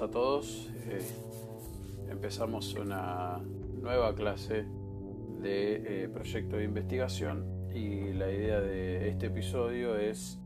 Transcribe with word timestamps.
a 0.00 0.08
todos. 0.08 0.68
Eh, 0.88 1.00
empezamos 2.10 2.74
una 2.74 3.40
nueva 3.80 4.14
clase 4.14 4.66
de 5.40 6.04
eh, 6.04 6.08
proyecto 6.08 6.56
de 6.56 6.64
investigación 6.64 7.70
y 7.74 8.12
la 8.12 8.30
idea 8.30 8.60
de 8.60 9.08
este 9.08 9.26
episodio 9.26 9.96
es 9.96 10.38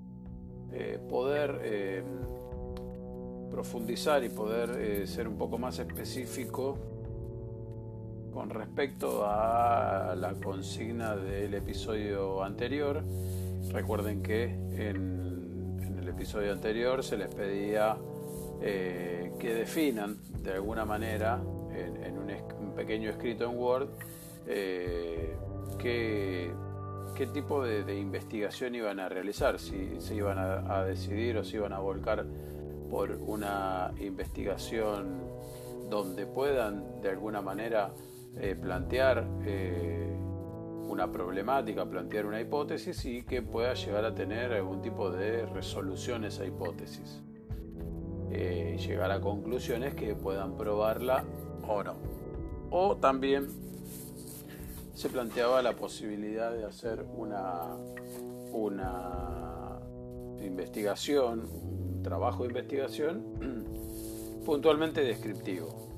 eh, 0.72 1.00
poder 1.08 2.04
profundizar 3.50 4.22
y 4.22 4.28
poder 4.28 5.08
ser 5.08 5.26
un 5.26 5.36
poco 5.36 5.58
más 5.58 5.80
específico 5.80 6.78
con 8.32 8.50
respecto 8.50 9.24
a 9.24 10.14
la 10.16 10.34
consigna 10.34 11.16
del 11.16 11.54
episodio 11.54 12.44
anterior. 12.44 13.02
Recuerden 13.72 14.22
que 14.22 14.44
en 14.44 15.96
el 15.98 16.08
episodio 16.08 16.52
anterior 16.52 17.02
se 17.02 17.16
les 17.16 17.34
pedía 17.34 17.96
eh, 18.62 19.32
que 19.38 19.54
definan 19.54 20.18
de 20.42 20.52
alguna 20.52 20.84
manera 20.84 21.40
en, 21.72 22.18
un, 22.18 22.74
pequeño 22.74 23.08
escrito 23.08 23.44
en 23.44 23.56
Word 23.56 23.88
eh, 24.46 25.34
qué, 25.78 26.52
tipo 27.32 27.64
de, 27.64 27.98
investigación 27.98 28.74
iban 28.74 29.00
a 29.00 29.08
realizar, 29.08 29.58
si 29.58 30.00
se 30.00 30.14
iban 30.14 30.38
a, 30.38 30.84
decidir 30.84 31.38
o 31.38 31.44
si 31.44 31.56
iban 31.56 31.72
a 31.72 31.78
volcar 31.78 32.26
por 32.90 33.12
una 33.12 33.92
investigación 34.00 35.20
donde 35.88 36.26
puedan 36.26 37.00
de 37.00 37.10
alguna 37.10 37.40
manera 37.40 37.92
eh, 38.36 38.54
plantear 38.60 39.26
una 40.86 41.10
problemática, 41.10 41.86
plantear 41.86 42.26
una 42.26 42.40
hipótesis 42.40 43.04
y 43.06 43.22
que 43.22 43.40
pueda 43.40 43.72
llegar 43.74 44.04
a 44.04 44.14
tener 44.14 44.52
algún 44.52 44.82
tipo 44.82 45.10
de 45.10 45.46
resolución 45.46 46.24
esa 46.24 46.44
hipótesis. 46.44 47.22
Eh, 48.32 48.78
llegar 48.78 49.10
a 49.10 49.20
conclusiones 49.20 49.94
que 49.94 50.14
puedan 50.14 50.56
probarla 50.56 51.24
o 51.66 51.82
no. 51.82 51.94
O 52.70 52.96
también 52.96 53.48
se 54.94 55.08
planteaba 55.08 55.62
la 55.62 55.74
posibilidad 55.74 56.52
de 56.52 56.64
hacer 56.64 57.04
una, 57.16 57.74
una 58.52 59.80
investigación, 60.40 61.48
un 61.50 62.02
trabajo 62.02 62.44
de 62.44 62.50
investigación 62.50 63.24
puntualmente 64.44 65.02
descriptivo. 65.02 65.88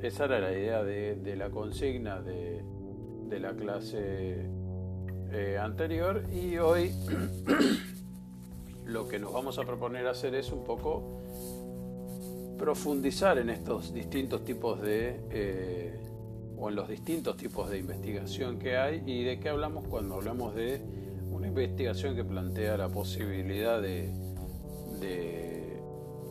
Esa 0.00 0.24
era 0.24 0.38
la 0.38 0.52
idea 0.52 0.82
de, 0.82 1.36
la 1.36 1.50
consigna 1.50 2.20
de, 2.20 2.62
la 3.40 3.52
clase 3.54 4.48
eh, 5.32 5.58
anterior 5.60 6.22
y 6.32 6.56
hoy 6.58 6.92
lo 8.84 9.08
que 9.08 9.18
nos 9.18 9.32
vamos 9.32 9.58
a 9.58 9.62
proponer 9.62 10.06
hacer 10.06 10.36
es 10.36 10.52
un 10.52 10.62
poco 10.62 11.23
profundizar 12.58 13.38
en 13.38 13.50
estos 13.50 13.92
distintos 13.92 14.44
tipos 14.44 14.80
de, 14.80 15.20
eh, 15.30 15.98
o 16.56 16.68
en 16.68 16.76
los 16.76 16.88
distintos 16.88 17.36
tipos 17.36 17.70
de 17.70 17.78
investigación 17.78 18.58
que 18.58 18.76
hay 18.76 19.02
y 19.06 19.24
de 19.24 19.40
qué 19.40 19.48
hablamos 19.48 19.86
cuando 19.86 20.14
hablamos 20.14 20.54
de 20.54 20.80
una 21.30 21.48
investigación 21.48 22.14
que 22.14 22.24
plantea 22.24 22.76
la 22.76 22.88
posibilidad 22.88 23.82
de, 23.82 24.32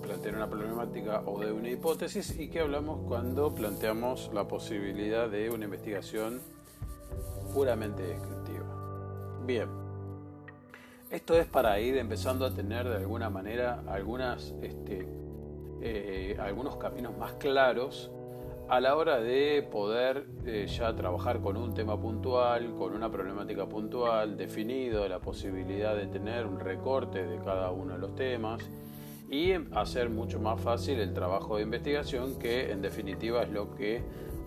plantear 0.01 0.35
una 0.35 0.49
problemática 0.49 1.21
o 1.25 1.39
de 1.39 1.53
una 1.53 1.69
hipótesis 1.69 2.37
y 2.37 2.49
qué 2.49 2.59
hablamos 2.59 3.07
cuando 3.07 3.55
planteamos 3.55 4.29
la 4.33 4.47
posibilidad 4.47 5.29
de 5.29 5.49
una 5.49 5.65
investigación 5.65 6.41
puramente 7.53 8.03
descriptiva. 8.03 9.39
Bien, 9.45 9.69
esto 11.09 11.39
es 11.39 11.45
para 11.45 11.79
ir 11.79 11.95
empezando 11.97 12.45
a 12.45 12.53
tener 12.53 12.89
de 12.89 12.97
alguna 12.97 13.29
manera 13.29 13.83
algunas 13.87 14.53
este, 14.61 15.07
eh, 15.85 16.37
algunos 16.39 16.77
caminos 16.77 17.17
más 17.17 17.33
claros 17.33 18.09
a 18.69 18.79
la 18.79 18.95
hora 18.95 19.19
de 19.19 19.67
poder 19.69 20.25
eh, 20.45 20.65
ya 20.65 20.95
trabajar 20.95 21.41
con 21.41 21.57
un 21.57 21.73
tema 21.73 21.99
puntual, 21.99 22.73
con 22.77 22.93
una 22.93 23.11
problemática 23.11 23.65
puntual, 23.67 24.37
definido 24.37 25.05
la 25.09 25.19
posibilidad 25.19 25.93
de 25.93 26.07
tener 26.07 26.45
un 26.45 26.61
recorte 26.61 27.25
de 27.25 27.37
cada 27.43 27.71
uno 27.71 27.95
de 27.95 27.99
los 27.99 28.15
temas 28.15 28.63
y 29.29 29.51
hacer 29.75 30.09
mucho 30.09 30.39
más 30.39 30.61
fácil 30.61 31.01
el 31.01 31.13
trabajo 31.13 31.57
de 31.57 31.63
investigación 31.63 32.39
que 32.39 32.71
en 32.71 32.81
definitiva 32.81 33.43
es 33.43 33.49
lo 33.49 33.75
que 33.75 34.01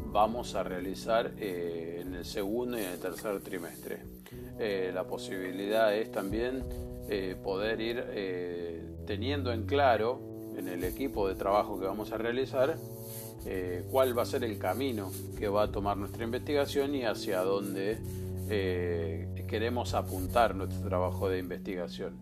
vamos 0.07 0.55
a 0.55 0.63
realizar 0.63 1.35
eh, 1.37 1.99
en 2.01 2.15
el 2.15 2.25
segundo 2.25 2.79
y 2.79 2.83
en 2.83 2.93
el 2.93 2.99
tercer 2.99 3.43
trimestre. 3.43 3.99
la 4.95 5.05
posibilidad 5.05 5.95
es 5.95 6.11
también 6.11 6.65
poder 7.45 7.81
ir 7.81 8.03
teniendo 9.07 9.53
en 9.53 9.67
claro 9.67 10.26
en 10.57 10.69
el 10.69 10.85
equipo 10.85 11.29
de 11.29 11.35
trabajo 11.35 11.79
que 11.79 11.87
vamos 11.87 12.13
a 12.13 12.19
realizar 12.19 12.77
eh, 13.45 13.85
cuál 13.91 14.17
va 14.19 14.23
a 14.23 14.27
ser 14.27 14.43
el 14.43 14.59
camino 14.59 15.11
que 15.39 15.49
va 15.49 15.65
a 15.65 15.71
tomar 15.71 15.97
nuestra 15.97 16.25
investigación 16.25 16.95
y 16.95 17.05
hacia 17.05 17.43
dónde 17.43 17.99
eh, 18.49 19.45
queremos 19.47 19.95
apuntar 19.95 20.55
nuestro 20.55 20.81
trabajo 20.89 21.29
de 21.29 21.39
investigación. 21.39 22.17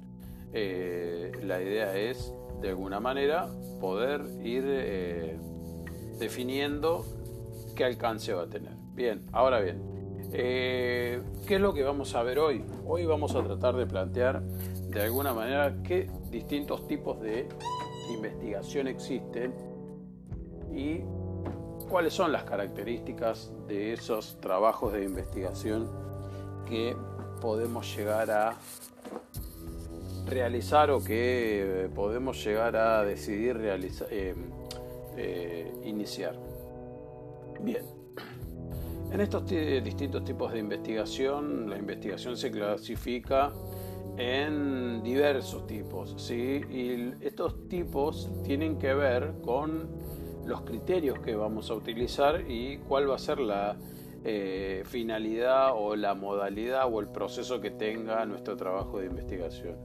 Eh, 0.53 1.33
la 1.43 1.63
idea 1.63 1.97
es, 1.97 2.33
de 2.61 2.71
alguna 2.71 3.01
manera, 3.01 3.49
poder 3.81 4.23
ir 4.43 5.39
definiendo 6.19 7.05
qué 7.75 7.85
alcance 7.85 8.33
va 8.35 8.43
a 8.43 8.47
tener. 8.47 8.73
Bien, 8.95 9.23
ahora 9.33 9.61
bien, 9.61 9.81
¿qué 10.31 11.21
es 11.49 11.61
lo 11.61 11.75
que 11.75 11.83
vamos 11.83 12.15
a 12.15 12.23
ver 12.23 12.39
hoy? 12.39 12.65
Hoy 12.87 13.07
vamos 13.07 13.35
a 13.35 13.43
tratar 13.43 13.77
de 13.77 13.87
plantear 13.87 14.43
de 14.43 15.03
alguna 15.03 15.35
manera 15.35 15.75
qué 15.83 16.09
distintos 16.31 16.87
tipos 16.87 17.21
de 17.21 17.49
investigación 18.11 18.89
existen 18.89 19.55
y 20.73 21.01
cuáles 21.89 22.13
son 22.13 22.33
las 22.33 22.45
características 22.45 23.53
de 23.67 23.93
esos 23.93 24.41
trabajos 24.41 24.93
de 24.93 25.05
investigación 25.05 25.89
que 26.69 26.97
podemos 27.41 27.95
llegar 27.97 28.31
a 28.31 28.57
realizar 30.27 30.91
o 30.91 31.03
que 31.03 31.91
podemos 31.95 32.43
llegar 32.43 32.77
a 32.77 33.05
decidir 33.05 33.57
realizar, 33.57 34.09
eh, 34.11 34.35
eh, 35.17 35.73
iniciar. 35.85 36.37
Bien, 37.61 37.85
en 39.13 39.21
estos 39.21 39.47
distintos 39.47 40.25
tipos 40.25 40.53
de 40.53 40.59
investigación, 40.59 41.71
la 41.71 41.79
investigación 41.79 42.37
se 42.37 42.51
clasifica 42.51 43.53
en 44.17 45.03
diversos 45.03 45.67
tipos, 45.67 46.15
¿sí? 46.17 46.61
Y 46.71 47.15
estos 47.25 47.69
tipos 47.69 48.31
tienen 48.45 48.79
que 48.79 48.95
ver 48.95 49.35
con 49.43 49.89
los 50.47 50.63
criterios 50.63 51.19
que 51.21 51.35
vamos 51.35 51.71
a 51.71 51.75
utilizar 51.75 52.45
y 52.49 52.79
cuál 52.79 53.11
va 53.11 53.17
a 53.17 53.19
ser 53.19 53.41
la 53.41 53.77
eh, 54.25 54.83
finalidad 54.87 55.73
o 55.75 55.97
la 55.97 56.15
modalidad 56.15 56.93
o 56.93 57.01
el 57.01 57.09
proceso 57.09 57.61
que 57.61 57.71
tenga 57.71 58.25
nuestro 58.27 58.57
trabajo 58.57 58.99
de 58.99 59.07
investigación. 59.07 59.77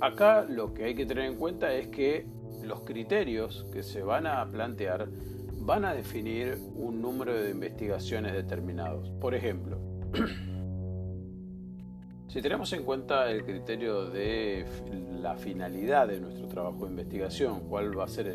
Acá 0.00 0.44
lo 0.48 0.74
que 0.74 0.84
hay 0.84 0.94
que 0.94 1.06
tener 1.06 1.24
en 1.24 1.36
cuenta 1.36 1.72
es 1.74 1.88
que 1.88 2.26
los 2.62 2.82
criterios 2.82 3.66
que 3.72 3.82
se 3.82 4.02
van 4.02 4.26
a 4.26 4.46
plantear 4.48 5.08
van 5.60 5.84
a 5.84 5.94
definir 5.94 6.58
un 6.74 7.02
número 7.02 7.34
de 7.34 7.50
investigaciones 7.50 8.32
determinados. 8.32 9.10
Por 9.20 9.34
ejemplo, 9.34 9.78
Si 12.28 12.42
tenemos 12.42 12.70
en 12.74 12.82
cuenta 12.82 13.30
el 13.30 13.42
criterio 13.42 14.04
de 14.04 14.66
la 15.22 15.34
finalidad 15.36 16.08
de 16.08 16.20
nuestro 16.20 16.46
trabajo 16.46 16.84
de 16.84 16.90
investigación, 16.90 17.60
cuál 17.70 17.98
va 17.98 18.04
a 18.04 18.08
ser 18.08 18.26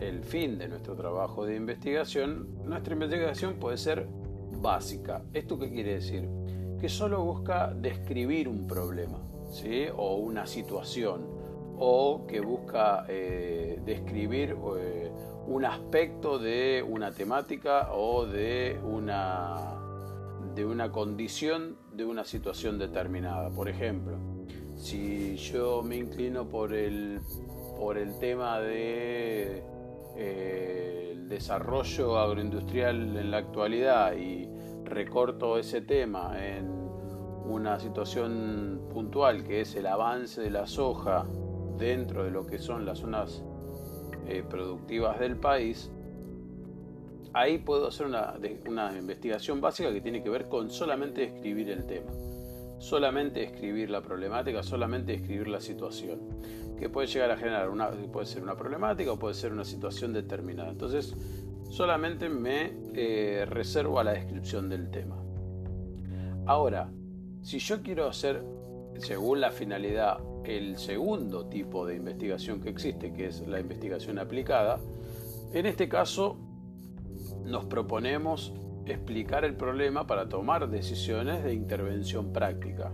el, 0.00 0.24
fin 0.24 0.56
de 0.56 0.68
nuestro 0.68 0.94
trabajo 0.96 1.44
de 1.44 1.54
investigación, 1.54 2.48
nuestra 2.64 2.94
investigación 2.94 3.56
puede 3.56 3.76
ser 3.76 4.08
básica. 4.62 5.22
¿Esto 5.34 5.58
qué 5.58 5.70
quiere 5.70 5.96
decir? 5.96 6.30
Que 6.80 6.88
solo 6.88 7.22
busca 7.22 7.74
describir 7.74 8.48
un 8.48 8.66
problema 8.66 9.18
¿sí? 9.50 9.84
o 9.94 10.16
una 10.16 10.46
situación 10.46 11.26
o 11.78 12.26
que 12.26 12.40
busca 12.40 13.04
eh, 13.06 13.82
describir 13.84 14.56
eh, 14.78 15.12
un 15.46 15.66
aspecto 15.66 16.38
de 16.38 16.82
una 16.88 17.12
temática 17.12 17.92
o 17.92 18.24
de 18.24 18.80
una 18.82 19.76
de 20.54 20.64
una 20.64 20.90
condición 20.90 21.76
de 22.00 22.06
una 22.06 22.24
situación 22.24 22.78
determinada. 22.78 23.50
Por 23.50 23.68
ejemplo, 23.68 24.16
si 24.76 25.36
yo 25.36 25.82
me 25.82 25.96
inclino 25.96 26.48
por 26.48 26.72
el, 26.72 27.20
por 27.78 27.98
el 27.98 28.18
tema 28.18 28.58
de 28.58 29.62
eh, 30.16 31.16
desarrollo 31.28 32.18
agroindustrial 32.18 33.16
en 33.16 33.30
la 33.30 33.36
actualidad 33.36 34.16
y 34.16 34.48
recorto 34.84 35.58
ese 35.58 35.82
tema 35.82 36.34
en 36.42 36.70
una 37.44 37.78
situación 37.78 38.88
puntual 38.92 39.44
que 39.44 39.60
es 39.60 39.74
el 39.76 39.86
avance 39.86 40.40
de 40.40 40.50
la 40.50 40.66
soja 40.66 41.26
dentro 41.76 42.24
de 42.24 42.30
lo 42.30 42.46
que 42.46 42.58
son 42.58 42.86
las 42.86 43.00
zonas 43.00 43.44
eh, 44.26 44.42
productivas 44.48 45.18
del 45.20 45.36
país, 45.36 45.90
ahí 47.32 47.58
puedo 47.58 47.88
hacer 47.88 48.06
una, 48.06 48.98
investigación 48.98 49.60
básica 49.60 49.92
que 49.92 50.00
tiene 50.00 50.22
que 50.22 50.30
ver 50.30 50.48
con 50.48 50.70
solamente 50.70 51.24
escribir 51.24 51.70
el 51.70 51.86
tema, 51.86 52.10
solamente 52.78 53.42
escribir 53.42 53.90
la 53.90 54.02
problemática, 54.02 54.62
solamente 54.62 55.14
escribir 55.14 55.48
la 55.48 55.60
situación. 55.60 56.20
que 56.78 56.88
puede 56.88 57.08
llegar 57.08 57.30
a 57.30 57.36
generar 57.36 57.68
una, 57.68 57.90
puede 57.90 58.24
ser 58.24 58.42
una 58.42 58.56
problemática 58.56 59.12
o 59.12 59.18
puede 59.18 59.34
ser 59.34 59.52
una 59.52 59.66
situación 59.66 60.14
determinada. 60.14 60.70
Entonces, 60.70 61.14
solamente 61.68 62.30
me 62.30 62.72
eh, 62.94 63.44
reservo 63.46 64.00
a 64.00 64.04
la 64.04 64.12
descripción 64.12 64.70
del 64.70 64.90
tema. 64.90 65.16
Ahora, 66.46 66.90
si 67.42 67.58
yo 67.58 67.82
quiero 67.82 68.08
hacer, 68.08 68.42
según 68.96 69.42
la 69.42 69.50
finalidad, 69.50 70.20
el 70.44 70.78
segundo 70.78 71.46
tipo 71.46 71.86
de 71.86 71.96
investigación 71.96 72.62
que 72.62 72.70
existe, 72.70 73.12
que 73.12 73.26
es 73.26 73.46
la 73.46 73.60
investigación 73.60 74.18
aplicada, 74.18 74.80
en 75.52 75.66
este 75.66 75.86
caso 75.86 76.38
nos 77.44 77.64
proponemos 77.66 78.52
explicar 78.86 79.44
el 79.44 79.54
problema 79.54 80.06
para 80.06 80.28
tomar 80.28 80.68
decisiones 80.68 81.44
de 81.44 81.54
intervención 81.54 82.32
práctica. 82.32 82.92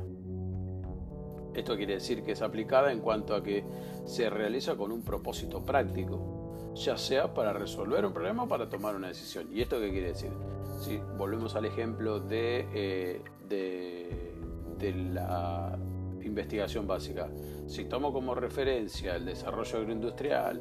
Esto 1.55 1.77
quiere 1.77 1.95
decir 1.95 2.23
que 2.23 2.33
es 2.33 2.43
aplicada 2.43 2.93
en 2.93 3.01
cuanto 3.01 3.35
a 3.35 3.43
que 3.43 3.65
se 4.05 4.29
realiza 4.29 4.77
con 4.77 4.93
un 4.93 5.03
propósito 5.03 5.65
práctico, 5.65 6.75
ya 6.75 6.99
sea 6.99 7.33
para 7.33 7.55
resolver 7.55 8.05
un 8.05 8.13
problema 8.13 8.43
o 8.43 8.49
para 8.49 8.69
tomar 8.69 8.95
una 8.95 9.09
decisión. 9.09 9.49
¿Y 9.51 9.63
esto 9.63 9.81
qué 9.81 9.91
quiere 9.91 10.09
decir? 10.09 10.31
Si 10.81 11.01
volvemos 11.17 11.57
al 11.57 11.65
ejemplo 11.65 12.21
de, 12.21 12.69
eh, 12.75 13.23
de, 13.49 14.93
la 15.15 15.79
investigación 16.23 16.87
básica, 16.87 17.31
si 17.67 17.87
tomo 17.87 18.13
como 18.13 18.35
referencia 18.35 19.17
el 19.17 19.25
desarrollo 19.25 19.79
agroindustrial 19.79 20.61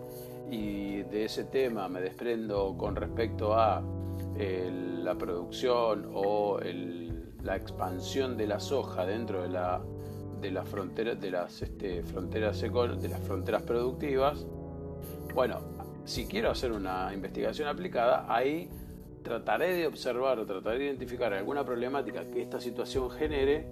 y 0.49 1.03
de 1.03 1.25
ese 1.25 1.45
tema 1.45 1.87
me 1.87 2.01
desprendo 2.01 2.75
con 2.77 2.95
respecto 2.95 3.55
a 3.55 3.83
la 4.37 5.15
producción 5.15 6.11
o 6.13 6.59
la 7.43 7.55
expansión 7.55 8.35
de 8.35 8.47
la 8.47 8.59
soja 8.59 9.05
dentro 9.05 9.43
de 9.43 9.49
la 9.49 9.81
de 10.41 10.51
las 10.51 10.67
fronteras 10.67 11.19
de 11.19 11.31
las 11.31 11.61
este, 11.61 12.03
fronteras 12.03 12.59
de 12.61 13.09
las 13.09 13.21
fronteras 13.21 13.61
productivas. 13.63 14.45
Bueno 15.33 15.59
si 16.05 16.27
quiero 16.27 16.51
hacer 16.51 16.71
una 16.71 17.11
investigación 17.13 17.67
aplicada 17.67 18.25
ahí 18.27 18.69
trataré 19.23 19.73
de 19.75 19.87
observar 19.87 20.37
o 20.39 20.45
trataré 20.45 20.79
de 20.79 20.85
identificar 20.85 21.33
alguna 21.33 21.65
problemática 21.65 22.29
que 22.29 22.41
esta 22.41 22.59
situación 22.59 23.09
genere 23.09 23.67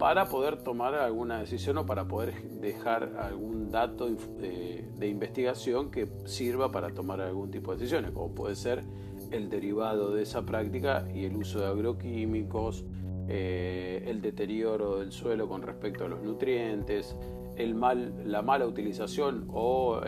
para 0.00 0.24
poder 0.26 0.56
tomar 0.56 0.96
alguna 0.96 1.38
decisión 1.38 1.78
o 1.78 1.86
para 1.86 2.08
poder 2.08 2.34
dejar 2.60 3.16
algún 3.20 3.70
dato 3.70 4.08
de, 4.08 4.88
de 4.98 5.08
investigación 5.08 5.92
que 5.92 6.08
sirva 6.24 6.72
para 6.72 6.90
tomar 6.90 7.20
algún 7.20 7.52
tipo 7.52 7.70
de 7.70 7.78
decisiones 7.78 8.10
como 8.10 8.34
puede 8.34 8.56
ser 8.56 8.82
el 9.30 9.48
derivado 9.48 10.12
de 10.12 10.24
esa 10.24 10.44
práctica 10.44 11.06
y 11.14 11.24
el 11.26 11.36
uso 11.36 11.60
de 11.60 11.66
agroquímicos 11.66 12.84
eh, 13.32 14.02
el 14.08 14.20
deterioro 14.20 14.98
del 14.98 15.12
suelo 15.12 15.48
con 15.48 15.62
respecto 15.62 16.04
a 16.04 16.08
los 16.08 16.20
nutrientes, 16.20 17.16
el 17.56 17.76
mal, 17.76 18.12
la 18.24 18.42
mala 18.42 18.66
utilización 18.66 19.46
o 19.52 20.00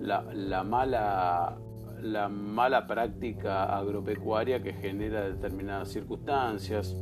la, 0.00 0.62
mala, 0.62 1.56
la 2.02 2.28
mala 2.28 2.86
práctica 2.86 3.78
agropecuaria 3.78 4.62
que 4.62 4.74
genera 4.74 5.22
determinadas 5.22 5.88
circunstancias. 5.88 6.94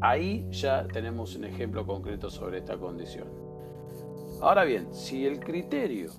Ahí 0.00 0.46
ya 0.50 0.86
tenemos 0.86 1.34
un 1.36 1.44
ejemplo 1.44 1.86
concreto 1.86 2.30
sobre 2.30 2.58
esta 2.58 2.76
condición. 2.76 3.28
Ahora 4.40 4.64
bien, 4.64 4.92
si 4.92 5.26
el 5.26 5.40
criterio 5.40 6.10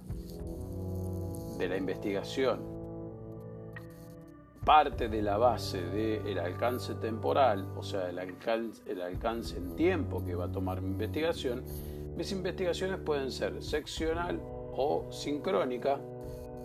de 1.57 1.69
la 1.69 1.77
investigación 1.77 2.77
parte 4.65 5.07
de 5.07 5.21
la 5.21 5.37
base 5.37 5.81
del 5.81 6.39
alcance 6.39 6.95
temporal, 6.95 7.67
o 7.77 7.83
sea, 7.83 8.09
el 8.09 8.19
alcance, 8.19 8.81
el 8.85 9.01
alcance 9.01 9.57
en 9.57 9.75
tiempo 9.75 10.25
que 10.25 10.35
va 10.35 10.45
a 10.45 10.51
tomar 10.51 10.81
mi 10.81 10.89
investigación, 10.89 11.63
mis 12.17 12.31
investigaciones 12.31 12.99
pueden 12.99 13.31
ser 13.31 13.63
seccional 13.63 14.41
o 14.73 15.05
sincrónica. 15.11 15.99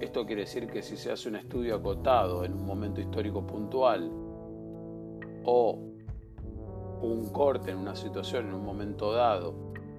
Esto 0.00 0.26
quiere 0.26 0.42
decir 0.42 0.66
que 0.66 0.82
si 0.82 0.96
se 0.96 1.12
hace 1.12 1.28
un 1.28 1.36
estudio 1.36 1.76
acotado 1.76 2.44
en 2.44 2.54
un 2.54 2.66
momento 2.66 3.00
histórico 3.00 3.46
puntual 3.46 4.10
o 5.44 5.91
un 7.02 7.31
corte 7.31 7.70
en 7.70 7.78
una 7.78 7.96
situación 7.96 8.49
en 8.49 8.54
un 8.54 8.64
momento 8.64 9.12
dado 9.12 9.54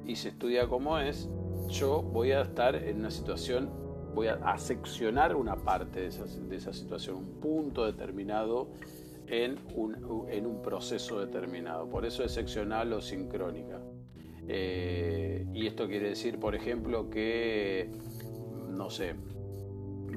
y 0.05 0.15
se 0.15 0.29
estudia 0.29 0.67
como 0.67 0.97
es, 0.97 1.29
yo 1.69 2.01
voy 2.01 2.31
a 2.31 2.41
estar 2.41 2.75
en 2.75 2.99
una 2.99 3.11
situación 3.11 3.83
voy 4.13 4.27
a, 4.27 4.57
seccionar 4.57 5.35
una 5.35 5.55
parte 5.55 6.01
de 6.01 6.07
esa, 6.07 6.73
situación, 6.73 7.17
un 7.17 7.39
punto 7.39 7.85
determinado 7.85 8.69
en 9.27 9.59
un, 9.75 10.27
en 10.29 10.45
un, 10.45 10.61
proceso 10.61 11.19
determinado. 11.19 11.89
Por 11.89 12.05
eso 12.05 12.23
es 12.23 12.31
seccional 12.31 12.93
o 12.93 13.01
sincrónica. 13.01 13.79
Eh, 14.47 15.45
y 15.53 15.67
esto 15.67 15.87
quiere 15.87 16.09
decir, 16.09 16.39
por 16.39 16.55
ejemplo, 16.55 17.09
que, 17.09 17.89
no 18.69 18.89
sé, 18.89 19.15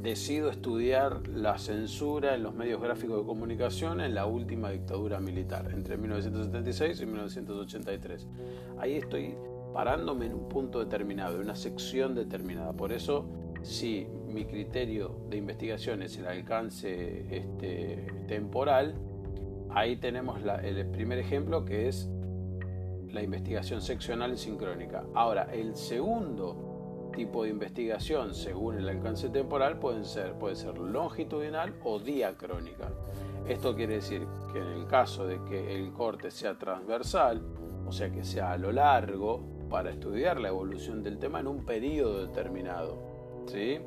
decido 0.07 0.51
estudiar 0.51 1.27
la 1.27 1.59
censura 1.59 2.37
en 2.37 2.45
los 2.45 2.55
medios 2.55 2.81
gráficos 2.81 3.19
de 3.19 3.27
comunicación 3.27 4.01
en 4.01 4.15
la 4.15 4.25
última 4.27 4.71
dictadura 4.71 5.19
militar, 5.19 5.73
entre 5.75 5.97
1976 5.97 7.01
y 7.01 7.07
1983. 7.07 8.29
Ahí 8.79 8.95
estoy 8.99 9.35
parándome 9.75 10.27
en 10.27 10.35
un 10.35 10.49
punto 10.49 10.79
determinado, 10.79 11.35
en 11.35 11.41
una 11.41 11.57
sección 11.57 12.15
determinada. 12.15 12.73
Por 12.73 12.93
eso 12.93 13.27
si 13.63 14.07
mi 14.29 14.45
criterio 14.45 15.27
de 15.29 15.39
investigación 15.39 16.03
es 16.03 16.17
el 16.19 16.27
alcance 16.27 17.27
este, 17.37 18.07
temporal, 18.29 18.95
ahí 19.71 19.97
tenemos 19.97 20.39
el 20.63 20.87
primer 20.87 21.19
ejemplo 21.19 21.65
que 21.65 21.89
es 21.89 22.09
la 23.11 23.25
investigación 23.25 23.83
seccional 23.83 24.39
sincrónica. 24.39 25.05
Ahora, 25.15 25.49
el 25.53 25.75
segundo 25.75 26.66
tipo 27.17 27.45
de 27.45 27.51
investigación 27.51 28.35
según 28.35 28.77
el 28.77 28.89
alcance 28.89 29.31
temporal 29.31 29.79
pueden 29.79 30.05
ser, 30.05 30.35
puede 30.35 30.55
ser 30.55 30.79
longitudinal 30.79 31.75
o 31.83 31.99
diacrónica. 31.99 32.91
Esto 33.49 33.75
quiere 33.75 33.95
decir 33.95 34.27
que 34.53 34.59
en 34.59 34.67
el 34.67 34.87
caso 34.87 35.27
de 35.27 35.43
que 35.45 35.75
el 35.75 35.93
corte 35.93 36.31
sea 36.31 36.59
transversal, 36.59 37.41
o 37.87 37.91
sea 37.91 38.11
que 38.11 38.23
sea 38.23 38.53
a 38.53 38.59
lo 38.59 38.71
largo, 38.71 39.41
para 39.71 39.91
estudiar 39.91 40.39
la 40.39 40.49
evolución 40.49 41.03
del 41.03 41.19
tema 41.19 41.41
en 41.41 41.47
un 41.47 41.65
periodo 41.65 42.27
determinado. 42.27 42.99
¿sí? 43.47 43.79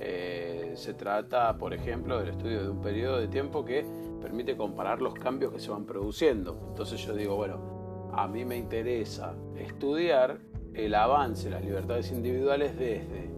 Eh, 0.00 0.72
se 0.76 0.94
trata, 0.94 1.58
por 1.58 1.74
ejemplo, 1.74 2.20
del 2.20 2.28
estudio 2.28 2.62
de 2.62 2.70
un 2.70 2.80
periodo 2.80 3.18
de 3.18 3.28
tiempo 3.28 3.64
que 3.64 3.84
permite 4.22 4.56
comparar 4.56 5.02
los 5.02 5.14
cambios 5.14 5.52
que 5.52 5.58
se 5.58 5.70
van 5.70 5.84
produciendo. 5.84 6.56
Entonces 6.68 7.04
yo 7.04 7.14
digo, 7.14 7.36
bueno, 7.36 8.10
a 8.12 8.28
mí 8.28 8.44
me 8.44 8.56
interesa 8.56 9.34
estudiar 9.56 10.38
el 10.74 10.94
avance 10.94 11.50
las 11.50 11.64
libertades 11.64 12.10
individuales 12.10 12.76
desde 12.76 13.30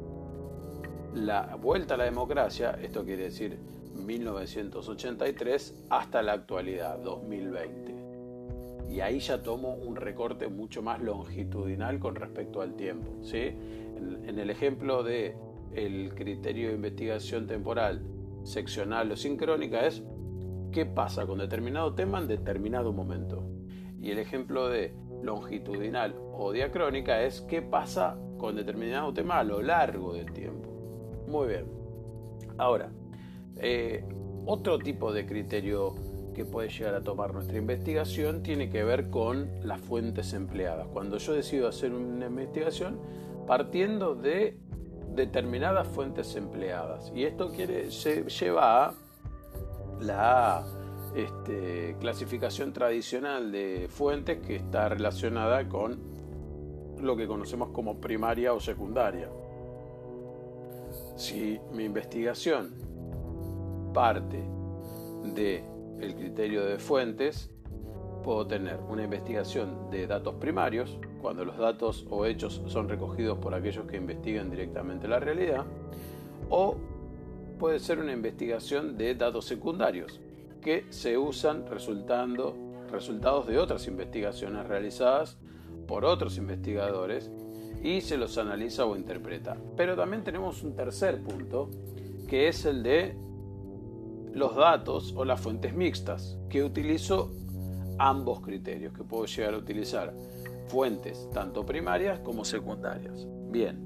la 1.15 1.57
vuelta 1.57 1.95
a 1.95 1.97
la 1.97 2.05
democracia, 2.05 2.79
esto 2.83 3.05
quiere 3.05 3.25
decir 3.25 3.59
1983, 3.95 5.87
hasta 5.91 6.23
la 6.23 6.33
actualidad, 6.33 6.99
2020. 6.99 7.95
Y 8.91 9.01
ahí 9.01 9.19
ya 9.19 9.43
tomo 9.43 9.75
un 9.75 9.97
recorte 9.97 10.49
mucho 10.49 10.83
más 10.83 11.01
longitudinal 11.01 11.99
con 11.99 12.15
respecto 12.15 12.61
al 12.61 12.75
tiempo. 12.77 13.23
¿sí? 13.23 13.55
en, 13.97 14.39
el 14.39 14.51
ejemplo 14.51 15.03
de 15.03 15.37
el 15.75 16.15
criterio 16.15 16.69
de 16.69 16.75
investigación 16.75 17.47
temporal 17.47 18.03
seccional 18.45 19.11
o 19.11 19.17
sincrónica 19.17 19.87
es 19.87 20.03
qué 20.73 20.87
pasa 20.87 21.27
con 21.27 21.39
determinado 21.39 21.95
tema 21.95 22.19
en 22.19 22.29
determinado 22.29 22.93
momento. 22.93 23.43
Y 24.01 24.11
el 24.11 24.19
ejemplo 24.19 24.69
de 24.69 24.95
longitudinal 25.27 26.15
o 26.33 26.53
diacrónica 26.53 27.23
es 27.23 27.43
qué 27.43 27.61
pasa 27.61 28.17
con 28.39 28.57
determinado 28.57 29.13
tema 29.13 29.39
a 29.39 29.45
lo 29.45 29.61
largo 29.63 30.15
del 30.15 30.33
tiempo. 30.33 30.71
Muy 31.29 31.49
bien. 31.49 31.67
Ahora, 32.59 32.91
eh, 33.59 34.05
otro 34.47 34.79
tipo 34.79 35.13
de 35.13 35.27
criterio 35.27 35.95
que 36.35 36.45
puede 36.45 36.69
llegar 36.69 36.95
a 36.95 37.03
tomar 37.03 37.33
nuestra 37.33 37.57
investigación 37.57 38.43
tiene 38.43 38.69
que 38.71 38.85
ver 38.85 39.11
con 39.11 39.51
las 39.63 39.81
fuentes 39.81 40.33
empleadas. 40.35 40.87
Cuando 40.93 41.19
yo 41.19 41.33
decido 41.33 41.69
hacer 41.69 41.93
una 41.93 42.27
investigación, 42.27 42.99
partiendo 43.47 44.15
de 44.15 44.59
determinadas 45.15 45.89
fuentes 45.89 46.37
empleadas. 46.37 47.11
Y 47.15 47.25
esto 47.25 47.51
quiere, 47.51 47.91
se 47.91 48.25
lleva 48.25 48.87
a 48.87 48.95
la 50.01 50.65
este, 51.17 51.97
clasificación 51.99 52.75
tradicional 52.75 53.51
de 53.51 53.89
fuentes 53.89 54.39
que 54.47 54.57
está 54.57 54.91
relacionada 54.91 55.67
con 55.67 55.99
lo 57.01 57.17
que 57.17 57.27
conocemos 57.27 57.71
como 57.71 57.99
primaria 58.03 58.53
o 58.53 58.61
secundaria. 58.61 59.31
Si 61.17 61.59
mi 61.73 61.85
investigación 61.85 62.75
parte 63.95 64.45
de 65.35 65.65
criterio 65.97 66.67
de 66.67 66.79
fuentes, 66.79 67.51
puedo 68.23 68.47
tener 68.47 68.79
una 68.91 69.05
investigación 69.05 69.91
de 69.91 70.07
datos 70.07 70.35
primarios, 70.35 70.99
cuando 71.23 71.47
los 71.47 71.57
datos 71.57 72.07
o 72.11 72.27
hechos 72.27 72.61
son 72.67 72.91
recogidos 72.91 73.39
por 73.39 73.55
aquellos 73.55 73.87
que 73.87 73.97
investigan 73.97 74.51
directamente 74.51 75.09
la 75.09 75.19
realidad, 75.19 75.65
o 76.51 76.77
puede 77.59 77.79
ser 77.79 78.01
una 78.01 78.13
investigación 78.13 78.99
de 78.99 79.15
datos 79.15 79.47
secundarios, 79.47 80.21
que 80.61 80.87
se 80.91 81.19
usan 81.19 81.67
resultando 81.67 82.57
resultados 82.91 83.47
de 83.47 83.59
otras 83.59 83.87
investigaciones 83.89 84.67
realizadas 84.67 85.39
por 85.87 86.05
otros 86.05 86.39
investigadores 86.39 87.31
y 87.83 88.01
se 88.01 88.17
los 88.17 88.39
analiza 88.39 88.85
o 88.85 88.97
interpreta. 88.97 89.57
Pero 89.77 89.97
también 89.97 90.25
tenemos 90.25 90.63
un 90.63 90.75
tercer 90.75 91.23
punto, 91.23 91.71
que 92.29 92.49
es 92.49 92.65
el 92.65 92.83
de 92.83 93.17
los 94.33 94.55
datos 94.57 95.15
o 95.17 95.25
las 95.25 95.41
fuentes 95.41 95.75
mixtas, 95.75 96.39
que 96.49 96.65
utilizo 96.65 97.33
ambos 97.99 98.41
criterios, 98.41 98.93
que 98.93 99.05
puedo 99.05 99.27
llegar 99.27 99.55
a 99.55 99.59
utilizar 99.59 100.13
fuentes 100.69 101.29
tanto 101.33 101.65
primarias 101.65 102.19
como 102.21 102.45
secundarias. 102.45 103.27
Bien, 103.51 103.79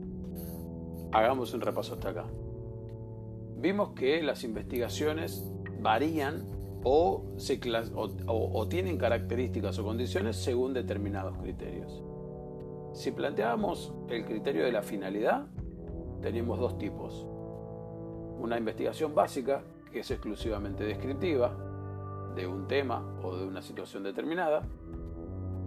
hagamos 1.12 1.52
un 1.52 1.60
repaso 1.60 1.94
hasta 1.94 2.10
acá. 2.10 2.24
Vimos 3.58 3.90
que 3.90 4.22
las 4.22 4.42
investigaciones 4.42 5.44
varían 5.80 6.59
o, 6.84 8.66
tienen 8.68 8.96
características 8.96 9.78
o 9.78 9.84
condiciones 9.84 10.36
según 10.36 10.72
determinados 10.72 11.36
criterios. 11.38 12.02
Si 12.92 13.12
planteábamos 13.12 13.92
el 14.08 14.24
criterio 14.24 14.64
de 14.64 14.72
la 14.72 14.82
finalidad, 14.82 15.46
tenemos 16.20 16.58
dos 16.58 16.78
tipos. 16.78 17.26
Una 18.38 18.58
investigación 18.58 19.14
básica, 19.14 19.62
que 19.92 20.00
es 20.00 20.10
exclusivamente 20.10 20.84
descriptiva 20.84 21.56
de 22.34 22.46
un 22.46 22.66
tema 22.66 23.04
o 23.22 23.36
de 23.36 23.44
una 23.44 23.62
situación 23.62 24.02
determinada, 24.02 24.62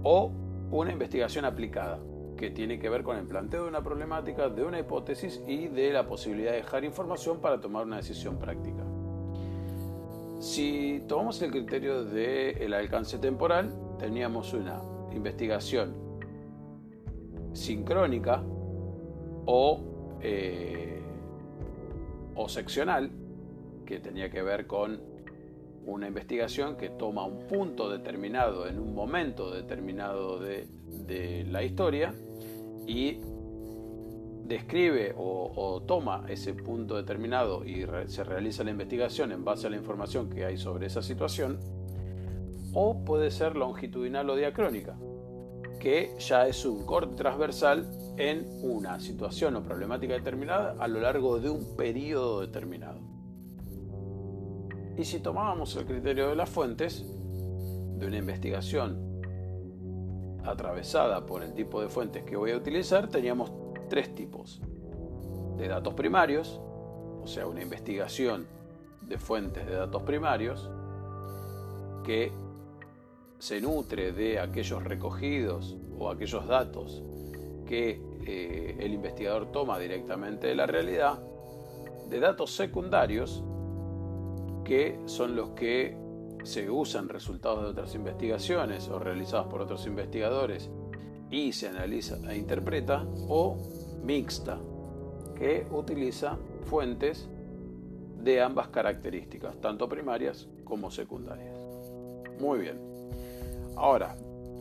o 0.03 0.31
una 0.71 0.91
investigación 0.91 1.45
aplicada, 1.45 1.99
que 2.37 2.49
tiene 2.49 2.79
que 2.79 2.89
ver 2.89 3.03
con 3.03 3.17
el 3.17 3.25
planteo 3.25 3.63
de 3.63 3.69
una 3.69 3.83
problemática, 3.83 4.49
de 4.49 4.63
una 4.63 4.79
hipótesis 4.79 5.41
y 5.47 5.67
de 5.67 5.93
la 5.93 6.05
posibilidad 6.07 6.51
de 6.51 6.57
dejar 6.57 6.83
información 6.83 7.39
para 7.39 7.61
tomar 7.61 7.85
una 7.85 7.97
decisión 7.97 8.37
práctica. 8.37 8.83
Si 10.43 11.01
tomamos 11.07 11.41
el 11.41 11.51
criterio 11.51 12.03
del 12.03 12.73
alcance 12.73 13.17
temporal, 13.17 13.73
teníamos 13.97 14.51
una 14.51 14.81
investigación 15.13 15.95
sincrónica 17.53 18.43
o, 19.45 20.17
eh, 20.21 21.01
o 22.35 22.49
seccional, 22.49 23.09
que 23.85 24.01
tenía 24.01 24.29
que 24.29 24.41
ver 24.41 24.67
con 24.67 25.01
una 25.85 26.09
investigación 26.09 26.75
que 26.75 26.89
toma 26.89 27.23
un 27.23 27.47
punto 27.47 27.89
determinado 27.89 28.67
en 28.67 28.79
un 28.79 28.93
momento 28.93 29.49
determinado 29.49 30.39
de, 30.39 30.67
de 31.07 31.45
la 31.45 31.63
historia 31.63 32.13
y 32.85 33.21
describe 34.45 35.13
o, 35.17 35.81
toma 35.87 36.25
ese 36.27 36.53
punto 36.53 36.95
determinado 36.95 37.65
y 37.65 37.85
se 38.07 38.23
realiza 38.23 38.63
la 38.63 38.71
investigación 38.71 39.31
en 39.31 39.43
base 39.43 39.67
a 39.67 39.69
la 39.69 39.77
información 39.77 40.29
que 40.29 40.45
hay 40.45 40.57
sobre 40.57 40.87
esa 40.87 41.01
situación, 41.01 41.59
o 42.73 43.03
puede 43.05 43.31
ser 43.31 43.55
longitudinal 43.55 44.29
o 44.29 44.35
diacrónica, 44.35 44.95
que 45.79 46.15
ya 46.19 46.47
es 46.47 46.65
un 46.65 46.85
corte 46.85 47.15
transversal 47.15 47.89
en 48.17 48.45
una 48.61 48.99
situación 48.99 49.55
o 49.55 49.63
problemática 49.63 50.13
determinada 50.13 50.75
a 50.79 50.87
lo 50.87 50.99
largo 50.99 51.39
de 51.39 51.49
un 51.49 51.75
periodo 51.75 52.41
determinado. 52.41 52.99
Y 54.97 55.05
si 55.05 55.19
tomábamos 55.19 55.75
el 55.75 55.85
criterio 55.85 56.29
de 56.29 56.35
las 56.35 56.49
fuentes, 56.49 57.05
de 57.97 58.07
una 58.07 58.17
investigación 58.17 59.13
atravesada 60.43 61.25
por 61.25 61.41
el 61.41 61.53
tipo 61.53 61.81
de 61.81 61.89
fuentes 61.89 62.23
que 62.23 62.35
voy 62.35 62.51
a 62.51 62.57
utilizar, 62.57 63.07
teníamos 63.07 63.49
tres 63.93 64.15
tipos. 64.15 64.59
De 65.55 65.67
datos 65.67 65.93
primarios, 65.93 66.59
o 67.21 67.27
sea, 67.27 67.45
una 67.45 67.61
investigación 67.61 68.47
de 69.03 69.19
fuentes 69.19 69.67
de 69.67 69.75
datos 69.75 70.01
primarios, 70.01 70.67
que 72.03 72.31
se 73.37 73.61
nutre 73.61 74.11
de 74.11 74.39
aquellos 74.39 74.83
recogidos 74.83 75.77
o 75.99 76.09
aquellos 76.09 76.47
datos 76.47 77.03
que 77.67 78.01
eh, 78.25 78.77
el 78.79 78.95
investigador 78.95 79.51
toma 79.51 79.77
directamente 79.77 80.47
de 80.47 80.55
la 80.55 80.65
realidad, 80.65 81.21
de 82.09 82.19
datos 82.19 82.49
secundarios, 82.55 83.43
que 84.65 84.99
son 85.05 85.35
los 85.35 85.49
que 85.49 85.95
se 86.43 86.67
usan 86.67 87.09
resultados 87.09 87.61
de 87.61 87.69
otras 87.69 87.93
investigaciones 87.93 88.87
o 88.87 88.97
realizados 88.97 89.45
por 89.45 89.61
otros 89.61 89.85
investigadores 89.85 90.71
y 91.29 91.51
se 91.51 91.67
analiza 91.67 92.17
e 92.31 92.37
interpreta, 92.37 93.05
o 93.27 93.57
mixta, 94.03 94.59
que 95.35 95.65
utiliza 95.71 96.37
fuentes 96.65 97.29
de 98.21 98.41
ambas 98.41 98.69
características, 98.69 99.59
tanto 99.59 99.89
primarias 99.89 100.47
como 100.63 100.91
secundarias. 100.91 101.57
Muy 102.39 102.59
bien. 102.59 102.79
Ahora, 103.75 104.15